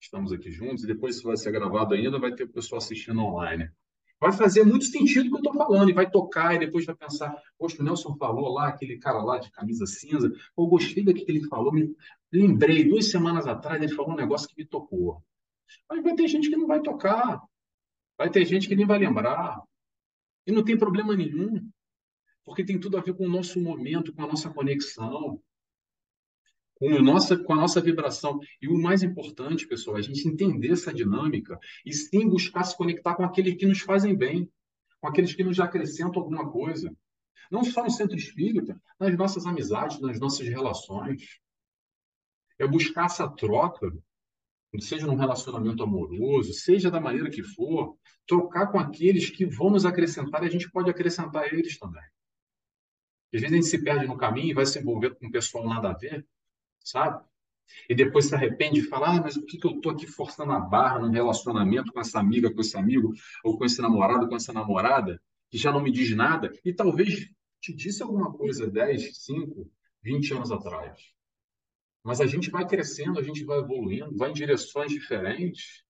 estamos 0.00 0.32
aqui 0.32 0.50
juntos, 0.50 0.84
e 0.84 0.86
depois 0.86 1.16
isso 1.16 1.26
vai 1.26 1.36
ser 1.36 1.50
gravado 1.50 1.94
ainda, 1.94 2.18
vai 2.18 2.34
ter 2.34 2.44
o 2.44 2.52
pessoal 2.52 2.78
assistindo 2.78 3.20
online. 3.20 3.70
Vai 4.18 4.32
fazer 4.32 4.64
muito 4.64 4.86
sentido 4.86 5.26
o 5.26 5.28
que 5.28 5.34
eu 5.34 5.38
estou 5.38 5.54
falando, 5.54 5.90
e 5.90 5.92
vai 5.92 6.10
tocar, 6.10 6.54
e 6.54 6.58
depois 6.58 6.86
vai 6.86 6.94
pensar, 6.94 7.36
poxa, 7.58 7.82
o 7.82 7.84
Nelson 7.84 8.16
falou 8.16 8.48
lá, 8.48 8.68
aquele 8.68 8.98
cara 8.98 9.22
lá 9.22 9.38
de 9.38 9.50
camisa 9.50 9.86
cinza, 9.86 10.32
eu 10.56 10.66
gostei 10.66 11.04
do 11.04 11.12
que 11.12 11.24
ele 11.28 11.46
falou, 11.48 11.72
me 11.72 11.94
lembrei, 12.32 12.88
duas 12.88 13.10
semanas 13.10 13.46
atrás 13.46 13.82
ele 13.82 13.94
falou 13.94 14.12
um 14.12 14.16
negócio 14.16 14.48
que 14.48 14.56
me 14.56 14.66
tocou. 14.66 15.22
Mas 15.90 16.02
vai 16.02 16.14
ter 16.14 16.28
gente 16.28 16.48
que 16.48 16.56
não 16.56 16.66
vai 16.66 16.80
tocar, 16.80 17.42
vai 18.16 18.30
ter 18.30 18.44
gente 18.46 18.68
que 18.68 18.76
nem 18.76 18.86
vai 18.86 18.98
lembrar, 18.98 19.60
e 20.46 20.52
não 20.52 20.64
tem 20.64 20.78
problema 20.78 21.14
nenhum 21.14 21.68
porque 22.46 22.64
tem 22.64 22.78
tudo 22.78 22.96
a 22.96 23.00
ver 23.00 23.12
com 23.14 23.26
o 23.26 23.28
nosso 23.28 23.60
momento, 23.60 24.14
com 24.14 24.22
a 24.22 24.28
nossa 24.28 24.48
conexão, 24.48 25.42
com 26.76 26.94
a 26.94 27.02
nossa, 27.02 27.36
com 27.36 27.52
a 27.52 27.56
nossa 27.56 27.80
vibração. 27.80 28.38
E 28.62 28.68
o 28.68 28.78
mais 28.78 29.02
importante, 29.02 29.66
pessoal, 29.66 29.96
é 29.96 29.98
a 30.00 30.02
gente 30.02 30.28
entender 30.28 30.70
essa 30.70 30.94
dinâmica 30.94 31.58
e 31.84 31.92
sim 31.92 32.28
buscar 32.28 32.62
se 32.62 32.76
conectar 32.76 33.16
com 33.16 33.24
aqueles 33.24 33.56
que 33.56 33.66
nos 33.66 33.80
fazem 33.80 34.16
bem, 34.16 34.48
com 35.00 35.08
aqueles 35.08 35.34
que 35.34 35.42
nos 35.42 35.58
acrescentam 35.58 36.22
alguma 36.22 36.48
coisa. 36.48 36.96
Não 37.50 37.64
só 37.64 37.82
no 37.82 37.90
centro 37.90 38.16
espírita, 38.16 38.80
nas 38.98 39.16
nossas 39.16 39.44
amizades, 39.44 40.00
nas 40.00 40.20
nossas 40.20 40.46
relações. 40.46 41.40
É 42.58 42.66
buscar 42.66 43.06
essa 43.06 43.28
troca, 43.28 43.92
seja 44.78 45.06
num 45.06 45.16
relacionamento 45.16 45.82
amoroso, 45.82 46.52
seja 46.52 46.90
da 46.92 47.00
maneira 47.00 47.28
que 47.28 47.42
for, 47.42 47.96
trocar 48.26 48.68
com 48.68 48.78
aqueles 48.78 49.30
que 49.30 49.44
vão 49.44 49.70
nos 49.70 49.84
acrescentar 49.84 50.44
e 50.44 50.46
a 50.46 50.50
gente 50.50 50.70
pode 50.70 50.88
acrescentar 50.88 51.52
eles 51.52 51.76
também. 51.76 52.02
Às 53.34 53.40
vezes 53.40 53.52
a 53.52 53.56
gente 53.56 53.66
se 53.66 53.82
perde 53.82 54.06
no 54.06 54.16
caminho 54.16 54.50
e 54.50 54.54
vai 54.54 54.66
se 54.66 54.78
envolver 54.78 55.14
com 55.16 55.26
um 55.26 55.30
pessoal 55.30 55.68
nada 55.68 55.90
a 55.90 55.94
ver, 55.94 56.26
sabe? 56.80 57.24
E 57.88 57.94
depois 57.94 58.26
se 58.26 58.34
arrepende 58.34 58.80
e 58.80 58.84
fala, 58.84 59.16
ah, 59.16 59.20
mas 59.20 59.36
o 59.36 59.44
que, 59.44 59.58
que 59.58 59.66
eu 59.66 59.72
estou 59.72 59.92
aqui 59.92 60.06
forçando 60.06 60.52
a 60.52 60.60
barra 60.60 61.00
num 61.00 61.10
relacionamento 61.10 61.92
com 61.92 62.00
essa 62.00 62.18
amiga, 62.18 62.52
com 62.52 62.60
esse 62.60 62.76
amigo, 62.76 63.12
ou 63.44 63.58
com 63.58 63.64
esse 63.64 63.80
namorado, 63.82 64.28
com 64.28 64.36
essa 64.36 64.52
namorada, 64.52 65.20
que 65.50 65.58
já 65.58 65.72
não 65.72 65.82
me 65.82 65.90
diz 65.90 66.14
nada, 66.14 66.52
e 66.64 66.72
talvez 66.72 67.28
te 67.60 67.72
disse 67.74 68.02
alguma 68.02 68.32
coisa 68.32 68.70
10, 68.70 69.16
5, 69.18 69.70
20 70.02 70.34
anos 70.34 70.52
atrás. 70.52 71.00
Mas 72.02 72.20
a 72.20 72.26
gente 72.26 72.50
vai 72.50 72.66
crescendo, 72.66 73.18
a 73.18 73.22
gente 73.22 73.44
vai 73.44 73.58
evoluindo, 73.58 74.16
vai 74.16 74.30
em 74.30 74.34
direções 74.34 74.92
diferentes. 74.92 75.84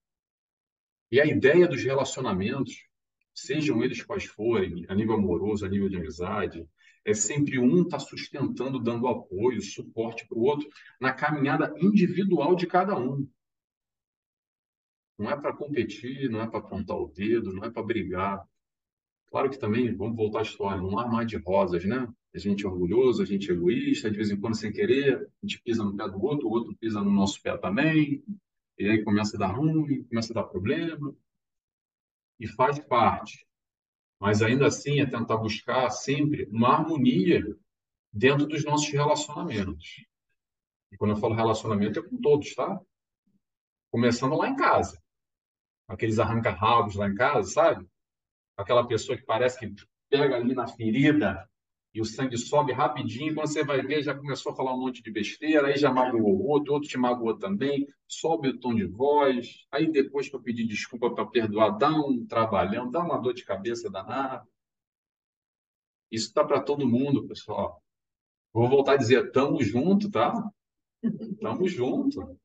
E 1.11 1.21
a 1.21 1.25
ideia 1.25 1.67
dos 1.67 1.83
relacionamentos, 1.83 2.87
sejam 3.33 3.83
eles 3.83 4.01
quais 4.01 4.25
forem, 4.25 4.85
a 4.89 4.95
nível 4.95 5.15
amoroso, 5.15 5.65
a 5.65 5.69
nível 5.69 5.87
de 5.87 5.97
amizade, 5.97 6.67
é 7.07 7.13
sempre 7.13 7.57
um 7.57 7.83
está 7.83 7.97
sustentando, 7.97 8.83
dando 8.83 9.07
apoio, 9.07 9.61
suporte 9.61 10.27
para 10.27 10.37
o 10.37 10.41
outro 10.41 10.67
na 10.99 11.13
caminhada 11.13 11.73
individual 11.79 12.53
de 12.53 12.67
cada 12.67 12.99
um. 12.99 13.25
Não 15.17 15.31
é 15.31 15.39
para 15.39 15.55
competir, 15.55 16.29
não 16.29 16.41
é 16.41 16.47
para 16.47 16.59
apontar 16.59 16.97
o 16.97 17.07
dedo, 17.07 17.53
não 17.53 17.63
é 17.63 17.71
para 17.71 17.81
brigar. 17.81 18.45
Claro 19.27 19.49
que 19.49 19.57
também, 19.57 19.95
vamos 19.95 20.17
voltar 20.17 20.39
à 20.39 20.41
história, 20.41 20.81
não 20.81 20.99
há 20.99 21.07
mar 21.07 21.25
de 21.25 21.37
rosas, 21.37 21.85
né? 21.85 22.13
A 22.35 22.37
gente 22.37 22.65
é 22.65 22.67
orgulhoso, 22.67 23.23
a 23.23 23.25
gente 23.25 23.49
é 23.49 23.53
egoísta, 23.53 24.11
de 24.11 24.17
vez 24.17 24.29
em 24.29 24.39
quando, 24.39 24.57
sem 24.57 24.73
querer, 24.73 25.15
a 25.15 25.45
gente 25.47 25.61
pisa 25.63 25.85
no 25.85 25.95
pé 25.95 26.09
do 26.09 26.21
outro, 26.21 26.49
o 26.49 26.51
outro 26.51 26.75
pisa 26.75 27.01
no 27.01 27.09
nosso 27.09 27.41
pé 27.41 27.57
também, 27.57 28.21
e 28.77 28.85
aí 28.85 29.01
começa 29.01 29.37
a 29.37 29.39
dar 29.39 29.55
ruim, 29.55 30.03
começa 30.03 30.33
a 30.33 30.35
dar 30.35 30.43
problema. 30.43 31.15
E 32.37 32.47
faz 32.47 32.77
parte 32.79 33.47
mas 34.19 34.41
ainda 34.41 34.67
assim 34.67 34.99
é 34.99 35.05
tentar 35.05 35.37
buscar 35.37 35.89
sempre 35.89 36.45
uma 36.51 36.69
harmonia 36.69 37.43
dentro 38.11 38.47
dos 38.47 38.65
nossos 38.65 38.89
relacionamentos. 38.89 40.05
E 40.91 40.97
quando 40.97 41.11
eu 41.11 41.17
falo 41.17 41.35
relacionamento, 41.35 41.99
é 41.99 42.03
com 42.03 42.19
todos, 42.19 42.53
tá? 42.55 42.79
Começando 43.91 44.35
lá 44.35 44.49
em 44.49 44.55
casa. 44.55 45.01
Aqueles 45.87 46.19
arranca-rabos 46.19 46.95
lá 46.95 47.07
em 47.07 47.15
casa, 47.15 47.49
sabe? 47.49 47.87
Aquela 48.57 48.87
pessoa 48.87 49.17
que 49.17 49.23
parece 49.23 49.59
que 49.59 49.73
pega 50.09 50.35
ali 50.35 50.53
na 50.53 50.67
ferida 50.67 51.47
e 51.97 52.01
o 52.01 52.05
sangue 52.05 52.37
sobe 52.37 52.71
rapidinho, 52.71 53.33
quando 53.33 53.47
você 53.47 53.63
vai 53.63 53.81
ver, 53.81 54.03
já 54.03 54.13
começou 54.13 54.51
a 54.51 54.55
falar 54.55 54.71
um 54.71 54.79
monte 54.81 55.01
de 55.01 55.09
besteira, 55.09 55.65
aí 55.65 55.77
já 55.77 55.91
magoou 55.91 56.31
o 56.31 56.47
outro, 56.47 56.73
outro 56.73 56.87
te 56.87 56.95
magoou 56.95 57.35
também, 57.39 57.87
sobe 58.07 58.49
o 58.49 58.59
tom 58.59 58.75
de 58.75 58.85
voz, 58.85 59.65
aí 59.71 59.91
depois 59.91 60.29
para 60.29 60.39
pedir 60.39 60.67
desculpa 60.67 61.09
para 61.09 61.25
perdoar, 61.25 61.75
dá 61.75 61.89
um 61.89 62.23
trabalhão, 62.27 62.91
dá 62.91 63.03
uma 63.03 63.17
dor 63.17 63.33
de 63.33 63.43
cabeça 63.43 63.89
danada. 63.89 64.47
Isso 66.11 66.27
está 66.27 66.45
para 66.45 66.61
todo 66.61 66.87
mundo, 66.87 67.27
pessoal. 67.27 67.81
Vou 68.53 68.69
voltar 68.69 68.91
a 68.91 68.97
dizer, 68.97 69.25
estamos 69.25 69.65
junto, 69.65 70.11
tá? 70.11 70.31
Estamos 71.01 71.71
junto. 71.71 72.39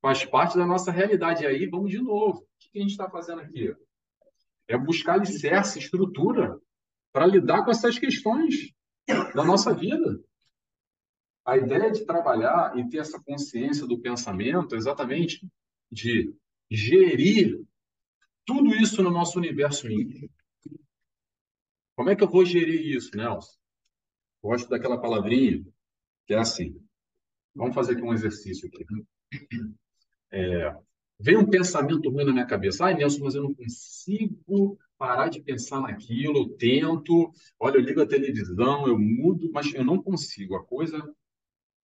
Faz 0.00 0.24
parte 0.24 0.56
da 0.56 0.64
nossa 0.64 0.90
realidade. 0.90 1.44
E 1.44 1.46
aí, 1.46 1.66
vamos 1.66 1.90
de 1.90 2.00
novo. 2.00 2.38
O 2.38 2.46
que 2.58 2.78
a 2.78 2.80
gente 2.80 2.92
está 2.92 3.10
fazendo 3.10 3.42
aqui? 3.42 3.76
É 4.66 4.78
buscar 4.78 5.14
alicerce, 5.14 5.78
estrutura, 5.78 6.58
para 7.12 7.26
lidar 7.26 7.64
com 7.64 7.70
essas 7.70 7.98
questões 7.98 8.72
da 9.34 9.44
nossa 9.44 9.74
vida. 9.74 10.22
A 11.44 11.56
ideia 11.56 11.90
de 11.90 12.04
trabalhar 12.04 12.76
e 12.78 12.88
ter 12.88 12.98
essa 12.98 13.20
consciência 13.22 13.86
do 13.86 13.98
pensamento 13.98 14.76
exatamente 14.76 15.46
de 15.90 16.34
gerir 16.70 17.64
tudo 18.44 18.74
isso 18.74 19.02
no 19.02 19.10
nosso 19.10 19.38
universo 19.38 19.90
íntimo. 19.90 20.30
Como 21.96 22.10
é 22.10 22.16
que 22.16 22.22
eu 22.22 22.28
vou 22.28 22.44
gerir 22.44 22.94
isso, 22.96 23.16
Nelson? 23.16 23.58
Gosto 24.42 24.68
daquela 24.68 25.00
palavrinha 25.00 25.64
que 26.26 26.34
é 26.34 26.38
assim. 26.38 26.78
Vamos 27.54 27.74
fazer 27.74 27.94
aqui 27.94 28.02
um 28.02 28.12
exercício 28.12 28.68
aqui. 28.68 28.84
É, 30.30 30.76
vem 31.18 31.38
um 31.38 31.48
pensamento 31.48 32.10
ruim 32.10 32.24
na 32.24 32.32
minha 32.32 32.46
cabeça. 32.46 32.84
Ai, 32.84 32.94
Nelson, 32.94 33.24
mas 33.24 33.34
eu 33.34 33.42
não 33.42 33.54
consigo 33.54 34.78
parar 34.98 35.28
de 35.28 35.40
pensar 35.40 35.80
naquilo, 35.80 36.38
eu 36.38 36.48
tento, 36.56 37.32
olha, 37.58 37.76
eu 37.76 37.82
ligo 37.82 38.02
a 38.02 38.06
televisão, 38.06 38.86
eu 38.86 38.98
mudo, 38.98 39.50
mas 39.52 39.72
eu 39.72 39.84
não 39.84 40.02
consigo. 40.02 40.56
A 40.56 40.64
coisa 40.64 41.00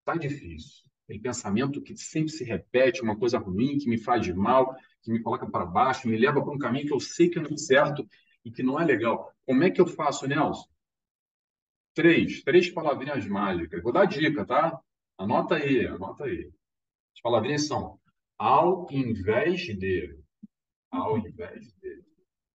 tá 0.03 0.15
difícil. 0.15 0.85
Tem 1.07 1.19
pensamento 1.21 1.81
que 1.81 1.95
sempre 1.95 2.31
se 2.31 2.43
repete, 2.43 3.01
uma 3.01 3.17
coisa 3.17 3.37
ruim, 3.37 3.77
que 3.77 3.87
me 3.87 3.97
faz 3.97 4.27
mal, 4.29 4.75
que 5.01 5.11
me 5.11 5.21
coloca 5.21 5.49
para 5.49 5.65
baixo, 5.65 6.07
me 6.07 6.17
leva 6.17 6.43
para 6.43 6.53
um 6.53 6.57
caminho 6.57 6.87
que 6.87 6.93
eu 6.93 6.99
sei 6.99 7.29
que 7.29 7.39
não 7.39 7.51
é 7.51 7.57
certo 7.57 8.07
e 8.43 8.51
que 8.51 8.63
não 8.63 8.79
é 8.79 8.85
legal. 8.85 9.31
Como 9.45 9.63
é 9.63 9.71
que 9.71 9.79
eu 9.79 9.87
faço, 9.87 10.27
Nelson? 10.27 10.67
Três, 11.93 12.43
três 12.43 12.69
palavrinhas 12.69 13.25
mágicas. 13.27 13.81
Vou 13.81 13.93
dar 13.93 14.05
dica, 14.05 14.45
tá? 14.45 14.79
Anota 15.17 15.55
aí, 15.55 15.87
anota 15.87 16.25
aí. 16.25 16.51
As 17.13 17.21
palavrinhas 17.21 17.67
são 17.67 17.99
ao 18.37 18.87
invés 18.91 19.61
de. 19.61 20.17
Ao 20.91 21.17
invés 21.17 21.73
de. 21.81 22.04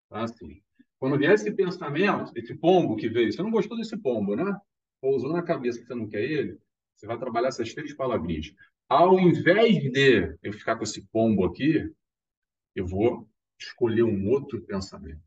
Assim. 0.09 0.61
Quando 0.99 1.17
vier 1.17 1.33
esse 1.33 1.51
pensamento, 1.51 2.31
esse 2.35 2.55
pombo 2.55 2.95
que 2.95 3.07
veio, 3.07 3.31
você 3.31 3.41
não 3.41 3.51
gostou 3.51 3.77
desse 3.77 3.97
pombo, 3.97 4.35
né? 4.35 4.59
Pousou 5.01 5.31
na 5.31 5.41
cabeça 5.41 5.79
que 5.79 5.85
você 5.85 5.95
não 5.95 6.09
quer 6.09 6.23
ele, 6.23 6.59
você 6.95 7.07
vai 7.07 7.17
trabalhar 7.17 7.47
essas 7.47 7.73
três 7.73 7.93
palavrinhas. 7.93 8.53
Ao 8.89 9.17
invés 9.19 9.81
de 9.91 10.37
eu 10.43 10.51
ficar 10.51 10.75
com 10.75 10.83
esse 10.83 11.01
pombo 11.07 11.45
aqui, 11.45 11.89
eu 12.75 12.85
vou 12.85 13.29
escolher 13.57 14.03
um 14.03 14.29
outro 14.29 14.61
pensamento. 14.61 15.21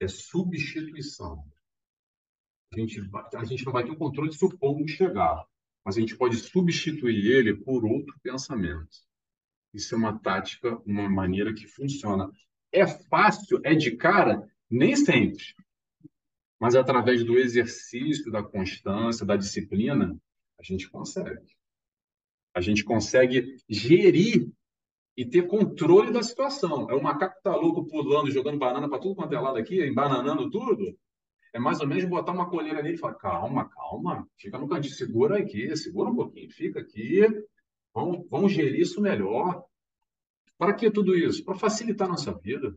É 0.00 0.08
substituição. 0.08 1.44
A 2.72 2.78
gente, 2.78 3.00
a 3.34 3.44
gente 3.44 3.64
não 3.64 3.72
vai 3.72 3.84
ter 3.84 3.90
o 3.90 3.96
controle 3.96 4.32
se 4.32 4.44
o 4.44 4.56
pombo 4.56 4.88
chegar, 4.88 5.44
mas 5.84 5.96
a 5.96 6.00
gente 6.00 6.16
pode 6.16 6.36
substituir 6.36 7.26
ele 7.30 7.54
por 7.54 7.84
outro 7.84 8.18
pensamento. 8.22 8.96
Isso 9.74 9.94
é 9.94 9.98
uma 9.98 10.18
tática, 10.18 10.76
uma 10.86 11.08
maneira 11.08 11.52
que 11.52 11.66
funciona. 11.66 12.30
É 12.72 12.86
fácil? 12.86 13.60
É 13.64 13.74
de 13.74 13.96
cara? 13.96 14.48
Nem 14.70 14.96
sempre. 14.96 15.44
Mas 16.58 16.74
através 16.74 17.24
do 17.24 17.38
exercício, 17.38 18.30
da 18.30 18.42
constância, 18.42 19.26
da 19.26 19.36
disciplina, 19.36 20.16
a 20.58 20.62
gente 20.62 20.88
consegue. 20.88 21.54
A 22.54 22.60
gente 22.60 22.84
consegue 22.84 23.56
gerir 23.68 24.48
e 25.16 25.26
ter 25.26 25.46
controle 25.46 26.12
da 26.12 26.22
situação. 26.22 26.88
É 26.90 26.94
o 26.94 27.02
macaco 27.02 27.36
que 27.36 27.42
tá 27.42 27.54
louco 27.54 27.86
pulando, 27.86 28.30
jogando 28.30 28.58
banana 28.58 28.88
para 28.88 28.98
tudo 28.98 29.14
quanto 29.14 29.34
é 29.34 29.40
lado 29.40 29.58
aqui, 29.58 29.84
embananando 29.84 30.50
tudo. 30.50 30.96
É 31.52 31.58
mais 31.58 31.80
ou 31.80 31.86
menos 31.86 32.04
botar 32.06 32.32
uma 32.32 32.48
colheira 32.48 32.82
nele 32.82 32.94
e 32.94 32.98
falar: 32.98 33.14
calma, 33.14 33.68
calma, 33.68 34.26
fica 34.38 34.58
no 34.58 34.68
cantinho, 34.68 34.94
segura 34.94 35.38
aqui, 35.38 35.76
segura 35.76 36.10
um 36.10 36.16
pouquinho, 36.16 36.50
fica 36.50 36.80
aqui, 36.80 37.22
vamos, 37.92 38.26
vamos 38.30 38.52
gerir 38.52 38.80
isso 38.80 39.00
melhor. 39.02 39.62
Para 40.62 40.74
que 40.74 40.88
tudo 40.92 41.16
isso? 41.16 41.44
Para 41.44 41.56
facilitar 41.56 42.06
a 42.06 42.12
nossa 42.12 42.32
vida. 42.32 42.70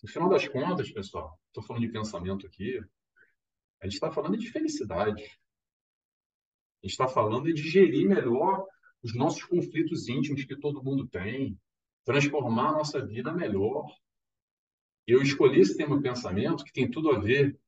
No 0.00 0.08
final 0.08 0.28
das 0.28 0.46
contas, 0.46 0.88
pessoal, 0.92 1.36
estou 1.48 1.60
falando 1.60 1.82
de 1.82 1.90
pensamento 1.90 2.46
aqui, 2.46 2.78
a 3.80 3.86
gente 3.86 3.94
está 3.94 4.12
falando 4.12 4.36
de 4.36 4.48
felicidade. 4.48 5.24
A 5.24 6.86
gente 6.86 6.92
está 6.92 7.08
falando 7.08 7.52
de 7.52 7.68
gerir 7.68 8.08
melhor 8.08 8.64
os 9.02 9.12
nossos 9.12 9.42
conflitos 9.42 10.08
íntimos 10.08 10.44
que 10.44 10.54
todo 10.54 10.80
mundo 10.80 11.08
tem, 11.08 11.58
transformar 12.04 12.68
a 12.68 12.74
nossa 12.74 13.04
vida 13.04 13.32
melhor. 13.32 13.84
Eu 15.04 15.20
escolhi 15.20 15.58
esse 15.62 15.76
tema 15.76 16.00
pensamento 16.00 16.62
que 16.62 16.72
tem 16.72 16.88
tudo 16.88 17.10
a 17.10 17.18
ver 17.18 17.58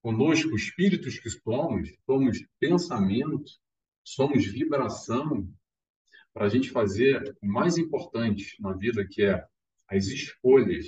conosco, 0.00 0.56
espíritos 0.56 1.18
que 1.18 1.28
somos, 1.28 1.92
somos 2.06 2.42
pensamento, 2.58 3.52
somos 4.02 4.46
vibração, 4.46 5.46
para 6.32 6.46
a 6.46 6.48
gente 6.48 6.70
fazer 6.70 7.36
o 7.42 7.46
mais 7.46 7.78
importante 7.78 8.56
na 8.60 8.72
vida, 8.72 9.06
que 9.08 9.22
é 9.22 9.44
as 9.88 10.06
escolhas. 10.06 10.86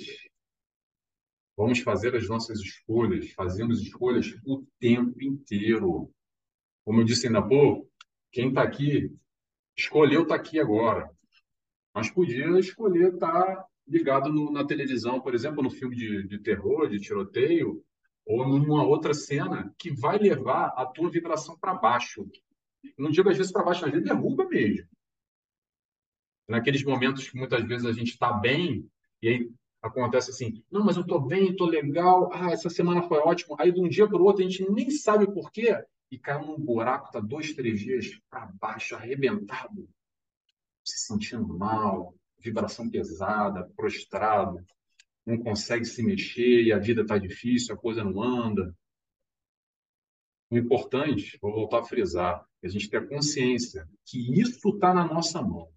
Vamos 1.55 1.79
fazer 1.79 2.15
as 2.15 2.27
nossas 2.27 2.59
escolhas, 2.59 3.31
fazemos 3.31 3.81
escolhas 3.81 4.33
o 4.45 4.65
tempo 4.79 5.21
inteiro. 5.21 6.11
Como 6.85 7.01
eu 7.01 7.05
disse 7.05 7.27
ainda 7.27 7.39
há 7.39 7.47
pouco, 7.47 7.89
quem 8.31 8.49
está 8.49 8.63
aqui 8.63 9.13
escolheu 9.77 10.23
estar 10.23 10.35
tá 10.35 10.41
aqui 10.41 10.59
agora, 10.59 11.09
mas 11.93 12.09
podia 12.09 12.47
escolher 12.59 13.13
estar 13.13 13.31
tá 13.31 13.65
ligado 13.87 14.31
no, 14.31 14.51
na 14.51 14.65
televisão, 14.65 15.19
por 15.19 15.35
exemplo, 15.35 15.61
no 15.61 15.69
filme 15.69 15.95
de, 15.95 16.27
de 16.27 16.39
terror, 16.39 16.89
de 16.89 16.99
tiroteio, 16.99 17.83
ou 18.25 18.47
numa 18.47 18.85
outra 18.85 19.13
cena 19.13 19.73
que 19.77 19.91
vai 19.91 20.17
levar 20.17 20.67
a 20.77 20.85
tua 20.85 21.09
vibração 21.09 21.57
para 21.59 21.73
baixo. 21.73 22.25
Não 22.97 23.11
digo 23.11 23.29
às 23.29 23.37
vezes 23.37 23.51
para 23.51 23.63
baixo, 23.63 23.85
às 23.85 23.91
vezes 23.91 24.07
derruba 24.07 24.47
mesmo. 24.47 24.87
Naqueles 26.47 26.83
momentos 26.83 27.29
que 27.29 27.37
muitas 27.37 27.63
vezes 27.65 27.85
a 27.85 27.93
gente 27.93 28.11
está 28.11 28.33
bem, 28.33 28.87
e 29.21 29.27
aí 29.29 29.51
acontece 29.81 30.31
assim, 30.31 30.63
não, 30.71 30.83
mas 30.83 30.95
eu 30.95 31.01
estou 31.01 31.19
bem, 31.19 31.51
estou 31.51 31.67
legal, 31.67 32.29
ah, 32.33 32.51
essa 32.51 32.69
semana 32.69 33.03
foi 33.03 33.19
ótimo. 33.19 33.55
Aí 33.59 33.71
de 33.71 33.79
um 33.79 33.87
dia 33.87 34.07
para 34.07 34.17
o 34.17 34.23
outro 34.23 34.43
a 34.43 34.49
gente 34.49 34.69
nem 34.71 34.89
sabe 34.89 35.25
por 35.31 35.51
quê, 35.51 35.77
e 36.11 36.17
cai 36.17 36.39
num 36.39 36.59
buraco, 36.59 37.07
está 37.07 37.19
dois, 37.19 37.53
três 37.53 37.79
dias 37.79 38.19
para 38.29 38.45
baixo, 38.59 38.95
arrebentado, 38.95 39.89
se 40.83 41.07
sentindo 41.07 41.57
mal, 41.57 42.13
vibração 42.39 42.89
pesada, 42.89 43.69
prostrado, 43.75 44.63
não 45.25 45.37
consegue 45.37 45.85
se 45.85 46.03
mexer 46.03 46.63
e 46.63 46.73
a 46.73 46.77
vida 46.77 47.01
está 47.01 47.17
difícil, 47.17 47.73
a 47.73 47.77
coisa 47.77 48.03
não 48.03 48.21
anda. 48.21 48.75
O 50.51 50.57
importante, 50.57 51.39
vou 51.41 51.51
voltar 51.51 51.79
a 51.79 51.83
frisar, 51.83 52.45
é 52.61 52.67
a 52.67 52.69
gente 52.69 52.89
ter 52.89 53.07
consciência 53.07 53.89
que 54.05 54.39
isso 54.39 54.69
está 54.69 54.93
na 54.93 55.05
nossa 55.05 55.41
mão. 55.41 55.72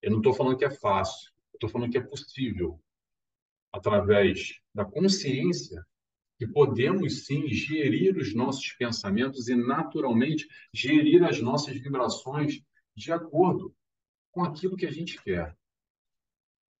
Eu 0.00 0.10
não 0.10 0.18
estou 0.18 0.32
falando 0.32 0.56
que 0.56 0.64
é 0.64 0.70
fácil, 0.70 1.30
estou 1.54 1.68
falando 1.68 1.90
que 1.90 1.98
é 1.98 2.02
possível, 2.02 2.80
através 3.72 4.60
da 4.74 4.84
consciência 4.84 5.84
que 6.38 6.46
podemos 6.46 7.26
sim 7.26 7.48
gerir 7.48 8.16
os 8.16 8.32
nossos 8.32 8.72
pensamentos 8.74 9.48
e 9.48 9.56
naturalmente 9.56 10.46
gerir 10.72 11.24
as 11.24 11.40
nossas 11.40 11.76
vibrações 11.76 12.62
de 12.96 13.12
acordo 13.12 13.74
com 14.30 14.44
aquilo 14.44 14.76
que 14.76 14.86
a 14.86 14.90
gente 14.90 15.20
quer. 15.20 15.56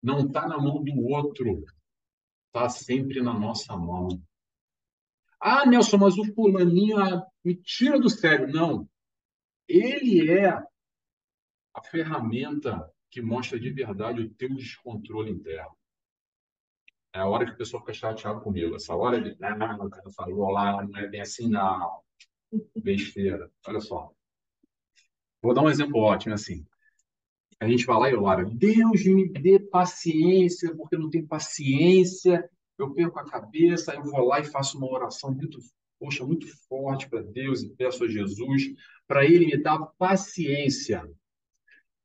Não 0.00 0.26
está 0.26 0.46
na 0.46 0.58
mão 0.58 0.82
do 0.82 1.00
outro, 1.08 1.64
está 2.46 2.68
sempre 2.68 3.20
na 3.20 3.36
nossa 3.36 3.76
mão. 3.76 4.08
Ah, 5.40 5.66
Nelson, 5.66 5.98
mas 5.98 6.16
o 6.16 6.24
fulaninho 6.34 6.98
ah, 6.98 7.26
me 7.44 7.56
tira 7.56 7.98
do 7.98 8.08
sério. 8.08 8.48
Não. 8.48 8.88
Ele 9.68 10.30
é 10.30 10.50
a 10.50 11.82
ferramenta 11.82 12.88
que 13.10 13.22
mostra 13.22 13.58
de 13.58 13.70
verdade 13.70 14.20
o 14.20 14.30
teu 14.34 14.54
descontrole 14.54 15.30
interno. 15.30 15.76
É 17.12 17.20
a 17.20 17.26
hora 17.26 17.46
que 17.46 17.52
o 17.52 17.56
pessoal 17.56 17.80
fica 17.82 17.94
chateado 17.94 18.40
comigo. 18.40 18.76
Essa 18.76 18.94
hora 18.94 19.20
de, 19.20 19.38
não, 19.40 19.86
o 19.86 19.90
cara 19.90 20.10
falou 20.10 20.50
lá, 20.50 20.84
não 20.84 20.98
é 20.98 21.06
bem 21.06 21.20
assim, 21.20 21.48
não. 21.48 22.00
Besteira. 22.76 23.50
Olha 23.66 23.80
só. 23.80 24.12
Vou 25.42 25.54
dar 25.54 25.62
um 25.62 25.70
exemplo 25.70 26.00
ótimo, 26.00 26.34
assim. 26.34 26.66
A 27.60 27.68
gente 27.68 27.86
vai 27.86 27.98
lá 27.98 28.10
e 28.10 28.14
ora, 28.14 28.44
Deus 28.44 29.04
me 29.04 29.28
dê 29.28 29.58
paciência, 29.58 30.74
porque 30.76 30.94
eu 30.94 31.00
não 31.00 31.10
tenho 31.10 31.26
paciência, 31.26 32.48
eu 32.78 32.94
perco 32.94 33.18
a 33.18 33.24
cabeça, 33.24 33.94
eu 33.94 34.04
vou 34.04 34.24
lá 34.26 34.38
e 34.38 34.44
faço 34.44 34.78
uma 34.78 34.88
oração 34.88 35.32
muito, 35.32 35.58
poxa, 35.98 36.24
muito 36.24 36.46
forte 36.68 37.08
para 37.08 37.20
Deus 37.20 37.62
e 37.62 37.70
peço 37.70 38.04
a 38.04 38.08
Jesus 38.08 38.62
para 39.08 39.24
Ele 39.24 39.46
me 39.46 39.56
dar 39.60 39.78
paciência. 39.98 41.02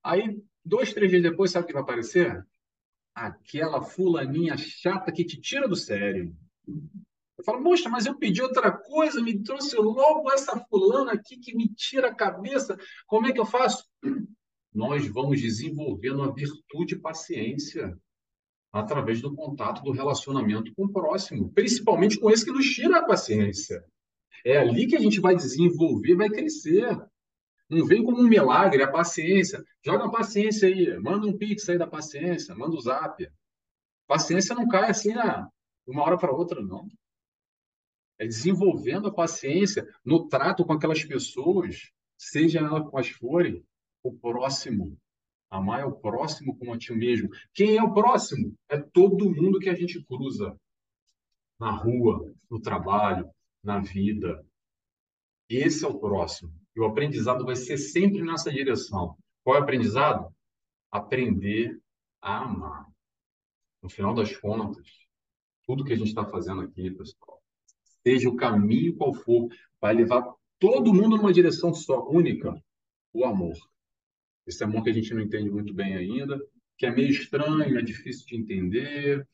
Aí, 0.03 0.41
dois, 0.65 0.93
três 0.93 1.11
dias 1.11 1.23
depois, 1.23 1.51
sabe 1.51 1.65
o 1.65 1.67
que 1.67 1.73
vai 1.73 1.83
aparecer? 1.83 2.45
aquela 3.13 3.81
fulaninha 3.81 4.57
chata 4.57 5.11
que 5.11 5.23
te 5.23 5.39
tira 5.39 5.67
do 5.67 5.75
sério. 5.75 6.35
Eu 7.37 7.43
falo, 7.43 7.61
moxa, 7.61 7.89
mas 7.89 8.05
eu 8.05 8.17
pedi 8.17 8.41
outra 8.41 8.71
coisa, 8.71 9.21
me 9.21 9.41
trouxe 9.43 9.75
logo 9.75 10.31
essa 10.31 10.57
fulana 10.69 11.13
aqui 11.13 11.37
que 11.37 11.55
me 11.55 11.67
tira 11.69 12.09
a 12.09 12.15
cabeça. 12.15 12.77
Como 13.05 13.27
é 13.27 13.31
que 13.31 13.39
eu 13.39 13.45
faço? 13.45 13.85
Nós 14.73 15.05
vamos 15.07 15.39
desenvolvendo 15.39 16.23
a 16.23 16.31
virtude 16.31 16.95
paciência 16.95 17.95
através 18.71 19.21
do 19.21 19.35
contato, 19.35 19.83
do 19.83 19.91
relacionamento 19.91 20.73
com 20.73 20.85
o 20.85 20.91
próximo, 20.91 21.51
principalmente 21.53 22.19
com 22.19 22.31
esse 22.31 22.43
que 22.43 22.51
nos 22.51 22.65
tira 22.65 22.97
a 22.97 23.05
paciência. 23.05 23.85
É 24.43 24.57
ali 24.57 24.87
que 24.87 24.95
a 24.95 24.99
gente 24.99 25.19
vai 25.19 25.35
desenvolver, 25.35 26.15
vai 26.15 26.29
crescer. 26.29 26.97
Não 27.69 27.85
vem 27.85 28.03
como 28.03 28.21
um 28.21 28.27
milagre, 28.27 28.83
a 28.83 28.91
paciência. 28.91 29.63
Joga 29.83 30.05
a 30.05 30.11
paciência 30.11 30.67
aí, 30.67 30.97
manda 30.99 31.27
um 31.27 31.37
pix 31.37 31.67
aí 31.69 31.77
da 31.77 31.87
paciência, 31.87 32.55
manda 32.55 32.75
o 32.75 32.77
um 32.77 32.81
zap. 32.81 33.27
Paciência 34.07 34.55
não 34.55 34.67
cai 34.67 34.89
assim, 34.89 35.13
ah, 35.13 35.47
uma 35.87 36.03
hora 36.03 36.17
para 36.17 36.31
outra, 36.31 36.61
não. 36.61 36.87
É 38.19 38.25
desenvolvendo 38.25 39.07
a 39.07 39.13
paciência 39.13 39.87
no 40.05 40.27
trato 40.27 40.65
com 40.65 40.73
aquelas 40.73 41.03
pessoas, 41.03 41.91
seja 42.17 42.59
elas 42.59 42.87
quais 42.89 43.09
forem, 43.09 43.65
o 44.03 44.13
próximo. 44.13 44.97
Amar 45.49 45.81
é 45.81 45.85
o 45.85 45.91
próximo 45.91 46.57
como 46.57 46.73
a 46.73 46.77
ti 46.77 46.93
mesmo. 46.93 47.29
Quem 47.53 47.77
é 47.77 47.83
o 47.83 47.93
próximo? 47.93 48.55
É 48.69 48.77
todo 48.77 49.29
mundo 49.29 49.59
que 49.59 49.69
a 49.69 49.75
gente 49.75 50.03
cruza 50.03 50.55
na 51.59 51.71
rua, 51.71 52.33
no 52.49 52.59
trabalho, 52.59 53.29
na 53.63 53.79
vida. 53.79 54.43
Esse 55.57 55.85
é 55.85 55.87
o 55.87 55.99
próximo. 55.99 56.51
E 56.75 56.79
o 56.79 56.85
aprendizado 56.85 57.45
vai 57.45 57.55
ser 57.55 57.77
sempre 57.77 58.21
nessa 58.23 58.51
direção. 58.51 59.15
Qual 59.43 59.55
é 59.55 59.59
o 59.59 59.63
aprendizado? 59.63 60.33
Aprender 60.91 61.79
a 62.21 62.39
amar. 62.39 62.87
No 63.81 63.89
final 63.89 64.13
das 64.13 64.35
contas, 64.37 64.87
tudo 65.65 65.83
que 65.83 65.93
a 65.93 65.95
gente 65.95 66.07
está 66.07 66.25
fazendo 66.25 66.61
aqui, 66.61 66.89
pessoal, 66.91 67.41
seja 68.01 68.29
o 68.29 68.35
caminho 68.35 68.95
qual 68.95 69.13
for, 69.13 69.49
vai 69.79 69.93
levar 69.93 70.33
todo 70.57 70.93
mundo 70.93 71.17
numa 71.17 71.33
direção 71.33 71.73
só, 71.73 72.07
única, 72.07 72.53
o 73.11 73.25
amor. 73.25 73.57
Esse 74.47 74.63
amor 74.63 74.83
que 74.83 74.89
a 74.89 74.93
gente 74.93 75.13
não 75.13 75.21
entende 75.21 75.49
muito 75.49 75.73
bem 75.73 75.95
ainda, 75.95 76.39
que 76.77 76.85
é 76.85 76.91
meio 76.91 77.09
estranho, 77.09 77.77
é 77.77 77.81
difícil 77.81 78.25
de 78.25 78.37
entender, 78.37 79.27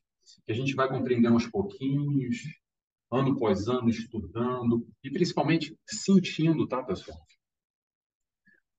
que 0.45 0.51
a 0.51 0.55
gente 0.55 0.75
vai 0.75 0.87
compreendendo 0.87 1.35
aos 1.35 1.47
pouquinhos, 1.47 2.43
ano 3.11 3.33
após 3.33 3.67
ano, 3.67 3.89
estudando 3.89 4.87
e 5.03 5.09
principalmente 5.09 5.75
sentindo, 5.85 6.67
tá, 6.67 6.83
pessoal? 6.83 7.17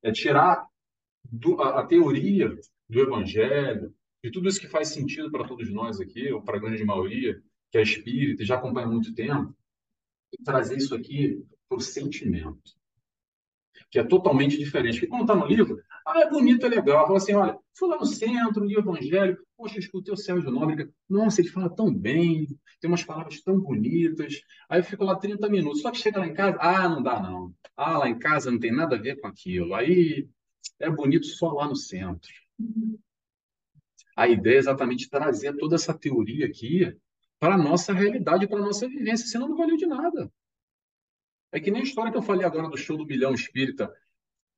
É 0.02 0.12
tirar 0.12 0.66
do, 1.24 1.60
a, 1.60 1.80
a, 1.80 1.86
teoria 1.86 2.48
do 2.88 3.00
evangelho, 3.00 3.94
de 4.22 4.30
tudo 4.30 4.48
isso 4.48 4.60
que 4.60 4.68
faz 4.68 4.88
sentido 4.88 5.30
para 5.30 5.46
todos 5.46 5.70
nós 5.70 6.00
aqui, 6.00 6.30
ou 6.32 6.42
para 6.42 6.56
a 6.56 6.60
grande 6.60 6.84
maioria, 6.84 7.42
que 7.70 7.78
é 7.78 7.82
espírita 7.82 8.42
e 8.42 8.46
já 8.46 8.56
acompanha 8.56 8.86
há 8.86 8.90
muito 8.90 9.14
tempo, 9.14 9.54
e 10.32 10.42
trazer 10.42 10.76
isso 10.76 10.94
aqui 10.94 11.44
para 11.68 11.78
o 11.78 11.80
sentimento 11.80 12.79
que 13.90 13.98
é 13.98 14.04
totalmente 14.04 14.56
diferente. 14.56 14.94
Porque 14.94 15.08
quando 15.08 15.22
está 15.22 15.34
no 15.34 15.46
livro, 15.46 15.78
ah, 16.06 16.20
é 16.20 16.30
bonito, 16.30 16.64
é 16.64 16.68
legal. 16.68 17.06
Fala 17.06 17.18
assim, 17.18 17.34
olha, 17.34 17.58
fui 17.76 17.88
lá 17.88 17.98
no 17.98 18.06
centro, 18.06 18.64
li 18.64 18.76
o 18.76 18.80
Evangelho, 18.80 19.38
poxa, 19.56 19.78
escutei 19.78 20.14
o 20.14 20.16
Sérgio 20.16 20.50
Nóbrega, 20.50 20.88
nossa, 21.08 21.40
ele 21.40 21.50
fala 21.50 21.68
tão 21.68 21.92
bem, 21.92 22.46
tem 22.80 22.88
umas 22.88 23.02
palavras 23.02 23.40
tão 23.42 23.58
bonitas. 23.58 24.40
Aí 24.68 24.80
eu 24.80 24.84
fico 24.84 25.04
lá 25.04 25.16
30 25.16 25.48
minutos, 25.48 25.82
só 25.82 25.90
que 25.90 25.98
chega 25.98 26.20
lá 26.20 26.26
em 26.26 26.34
casa, 26.34 26.56
ah, 26.60 26.88
não 26.88 27.02
dá 27.02 27.20
não. 27.20 27.52
Ah, 27.76 27.98
lá 27.98 28.08
em 28.08 28.18
casa 28.18 28.50
não 28.50 28.58
tem 28.58 28.72
nada 28.72 28.96
a 28.96 29.00
ver 29.00 29.20
com 29.20 29.26
aquilo. 29.26 29.74
Aí 29.74 30.28
é 30.78 30.88
bonito 30.88 31.26
só 31.26 31.52
lá 31.52 31.66
no 31.66 31.76
centro. 31.76 32.30
A 34.16 34.28
ideia 34.28 34.56
é 34.56 34.58
exatamente 34.58 35.08
trazer 35.08 35.56
toda 35.56 35.74
essa 35.74 35.94
teoria 35.94 36.46
aqui 36.46 36.94
para 37.38 37.54
a 37.54 37.58
nossa 37.58 37.92
realidade, 37.92 38.46
para 38.46 38.58
a 38.58 38.62
nossa 38.62 38.86
vivência, 38.86 39.26
senão 39.26 39.48
não 39.48 39.56
valeu 39.56 39.76
de 39.76 39.86
nada. 39.86 40.30
É 41.52 41.58
que 41.58 41.70
nem 41.70 41.80
a 41.80 41.84
história 41.84 42.12
que 42.12 42.18
eu 42.18 42.22
falei 42.22 42.46
agora 42.46 42.68
do 42.68 42.76
show 42.76 42.96
do 42.96 43.06
Milhão 43.06 43.34
Espírita. 43.34 43.92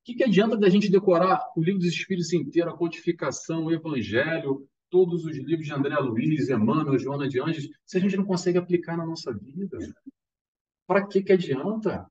que, 0.05 0.14
que 0.14 0.24
adianta 0.24 0.57
da 0.57 0.68
gente 0.68 0.90
decorar 0.90 1.40
o 1.57 1.62
livro 1.62 1.81
dos 1.81 1.88
Espíritos 1.88 2.33
inteiro, 2.33 2.70
a 2.70 2.76
codificação, 2.76 3.64
o 3.64 3.72
Evangelho, 3.72 4.68
todos 4.90 5.24
os 5.24 5.37
livros 5.38 5.66
de 5.66 5.72
André 5.72 5.96
Luiz, 5.96 6.50
Emmanuel, 6.50 6.98
Joana 6.98 7.26
de 7.26 7.40
Anjos, 7.40 7.66
se 7.87 7.96
a 7.96 8.00
gente 8.00 8.16
não 8.16 8.26
consegue 8.26 8.59
aplicar 8.59 8.96
na 8.96 9.07
nossa 9.07 9.33
vida? 9.33 9.78
Para 10.87 11.07
que, 11.07 11.22
que 11.22 11.33
adianta? 11.33 12.07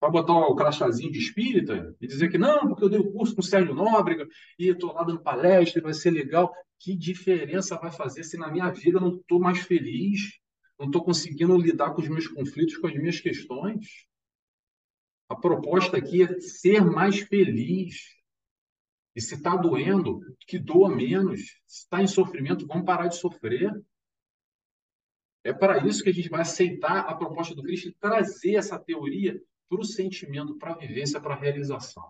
Para 0.00 0.10
botar 0.10 0.32
o 0.32 0.56
crachazinho 0.56 1.12
de 1.12 1.18
espírita 1.18 1.94
e 2.00 2.06
dizer 2.06 2.30
que 2.30 2.38
não, 2.38 2.68
porque 2.68 2.84
eu 2.84 2.88
dei 2.88 2.98
o 2.98 3.12
curso 3.12 3.34
com 3.34 3.42
o 3.42 3.44
Sérgio 3.44 3.74
Nóbrega 3.74 4.26
e 4.58 4.68
estou 4.68 4.92
lá 4.94 5.04
dando 5.04 5.22
palestra 5.22 5.80
e 5.80 5.82
vai 5.82 5.92
ser 5.92 6.10
legal. 6.10 6.50
Que 6.80 6.96
diferença 6.96 7.76
vai 7.76 7.92
fazer 7.92 8.24
se 8.24 8.38
na 8.38 8.50
minha 8.50 8.70
vida 8.70 8.96
eu 8.96 9.02
não 9.02 9.16
estou 9.16 9.38
mais 9.38 9.58
feliz? 9.58 10.40
Não 10.78 10.86
estou 10.86 11.04
conseguindo 11.04 11.56
lidar 11.56 11.90
com 11.90 12.00
os 12.00 12.08
meus 12.08 12.26
conflitos, 12.26 12.78
com 12.78 12.86
as 12.86 12.94
minhas 12.94 13.20
questões? 13.20 13.86
A 15.32 15.36
proposta 15.36 15.96
aqui 15.96 16.22
é 16.22 16.40
ser 16.40 16.84
mais 16.84 17.20
feliz. 17.20 18.14
E 19.16 19.20
se 19.20 19.34
está 19.34 19.56
doendo, 19.56 20.20
que 20.46 20.58
doa 20.58 20.94
menos. 20.94 21.40
Se 21.66 21.84
está 21.84 22.02
em 22.02 22.06
sofrimento, 22.06 22.66
vamos 22.66 22.84
parar 22.84 23.08
de 23.08 23.16
sofrer. 23.16 23.72
É 25.42 25.50
para 25.50 25.86
isso 25.86 26.04
que 26.04 26.10
a 26.10 26.12
gente 26.12 26.28
vai 26.28 26.42
aceitar 26.42 27.06
a 27.06 27.14
proposta 27.14 27.54
do 27.54 27.62
Cristo 27.62 27.88
e 27.88 27.94
trazer 27.94 28.56
essa 28.56 28.78
teoria 28.78 29.40
para 29.70 29.80
o 29.80 29.84
sentimento, 29.84 30.58
para 30.58 30.74
a 30.74 30.76
vivência, 30.76 31.18
para 31.18 31.32
a 31.32 31.38
realização. 31.38 32.04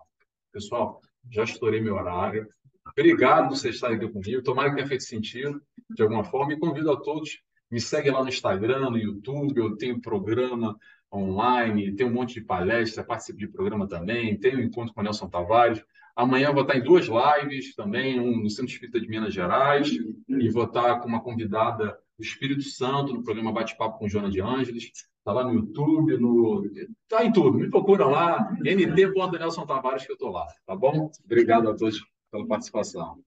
Pessoal, 0.51 0.99
já 1.31 1.45
estourei 1.45 1.79
meu 1.79 1.95
horário. 1.95 2.45
Obrigado 2.85 3.47
por 3.47 3.57
vocês 3.57 3.75
estarem 3.75 3.95
aqui 3.95 4.09
comigo. 4.09 4.43
Tomara 4.43 4.69
que 4.69 4.75
tenha 4.75 4.87
feito 4.87 5.05
sentido 5.05 5.63
de 5.89 6.03
alguma 6.03 6.25
forma. 6.25 6.51
E 6.51 6.59
convido 6.59 6.91
a 6.91 6.99
todos, 6.99 7.41
me 7.71 7.79
segue 7.79 8.11
lá 8.11 8.21
no 8.21 8.27
Instagram, 8.27 8.89
no 8.89 8.97
YouTube. 8.97 9.57
Eu 9.57 9.77
tenho 9.77 10.01
programa 10.01 10.77
online, 11.17 11.93
tenho 11.93 12.09
um 12.09 12.13
monte 12.13 12.35
de 12.35 12.41
palestra, 12.41 13.03
participo 13.03 13.39
de 13.39 13.47
programa 13.47 13.87
também. 13.87 14.37
Tenho 14.37 14.59
um 14.59 14.63
encontro 14.63 14.93
com 14.93 15.01
o 15.01 15.03
Nelson 15.03 15.29
Tavares. 15.29 15.83
Amanhã 16.15 16.51
vou 16.51 16.61
estar 16.61 16.77
em 16.77 16.83
duas 16.83 17.07
lives 17.07 17.75
também, 17.75 18.19
um 18.19 18.43
no 18.43 18.49
Centro 18.49 18.71
Espírita 18.71 18.99
de 18.99 19.07
Minas 19.07 19.33
Gerais, 19.33 19.89
e 20.27 20.49
vou 20.49 20.65
estar 20.65 20.99
com 20.99 21.07
uma 21.07 21.21
convidada 21.21 21.97
do 22.17 22.23
Espírito 22.23 22.63
Santo 22.63 23.13
no 23.13 23.23
programa 23.23 23.51
Bate-Papo 23.51 23.97
com 23.97 24.07
Joana 24.07 24.29
de 24.29 24.39
Ângeles. 24.39 24.91
Está 25.17 25.31
lá 25.31 25.43
no 25.43 25.53
YouTube, 25.53 26.17
no... 26.17 26.69
tá 27.07 27.23
em 27.23 27.31
tudo. 27.31 27.57
Me 27.57 27.69
procuram 27.69 28.09
lá, 28.09 28.51
nt.nelson 28.59 29.65
Tavares, 29.65 30.05
que 30.05 30.11
eu 30.11 30.15
estou 30.15 30.29
lá. 30.29 30.45
Tá 30.65 30.75
bom? 30.75 31.09
Obrigado 31.25 31.69
a 31.69 31.75
todos 31.75 32.05
pela 32.31 32.45
participação. 32.45 33.17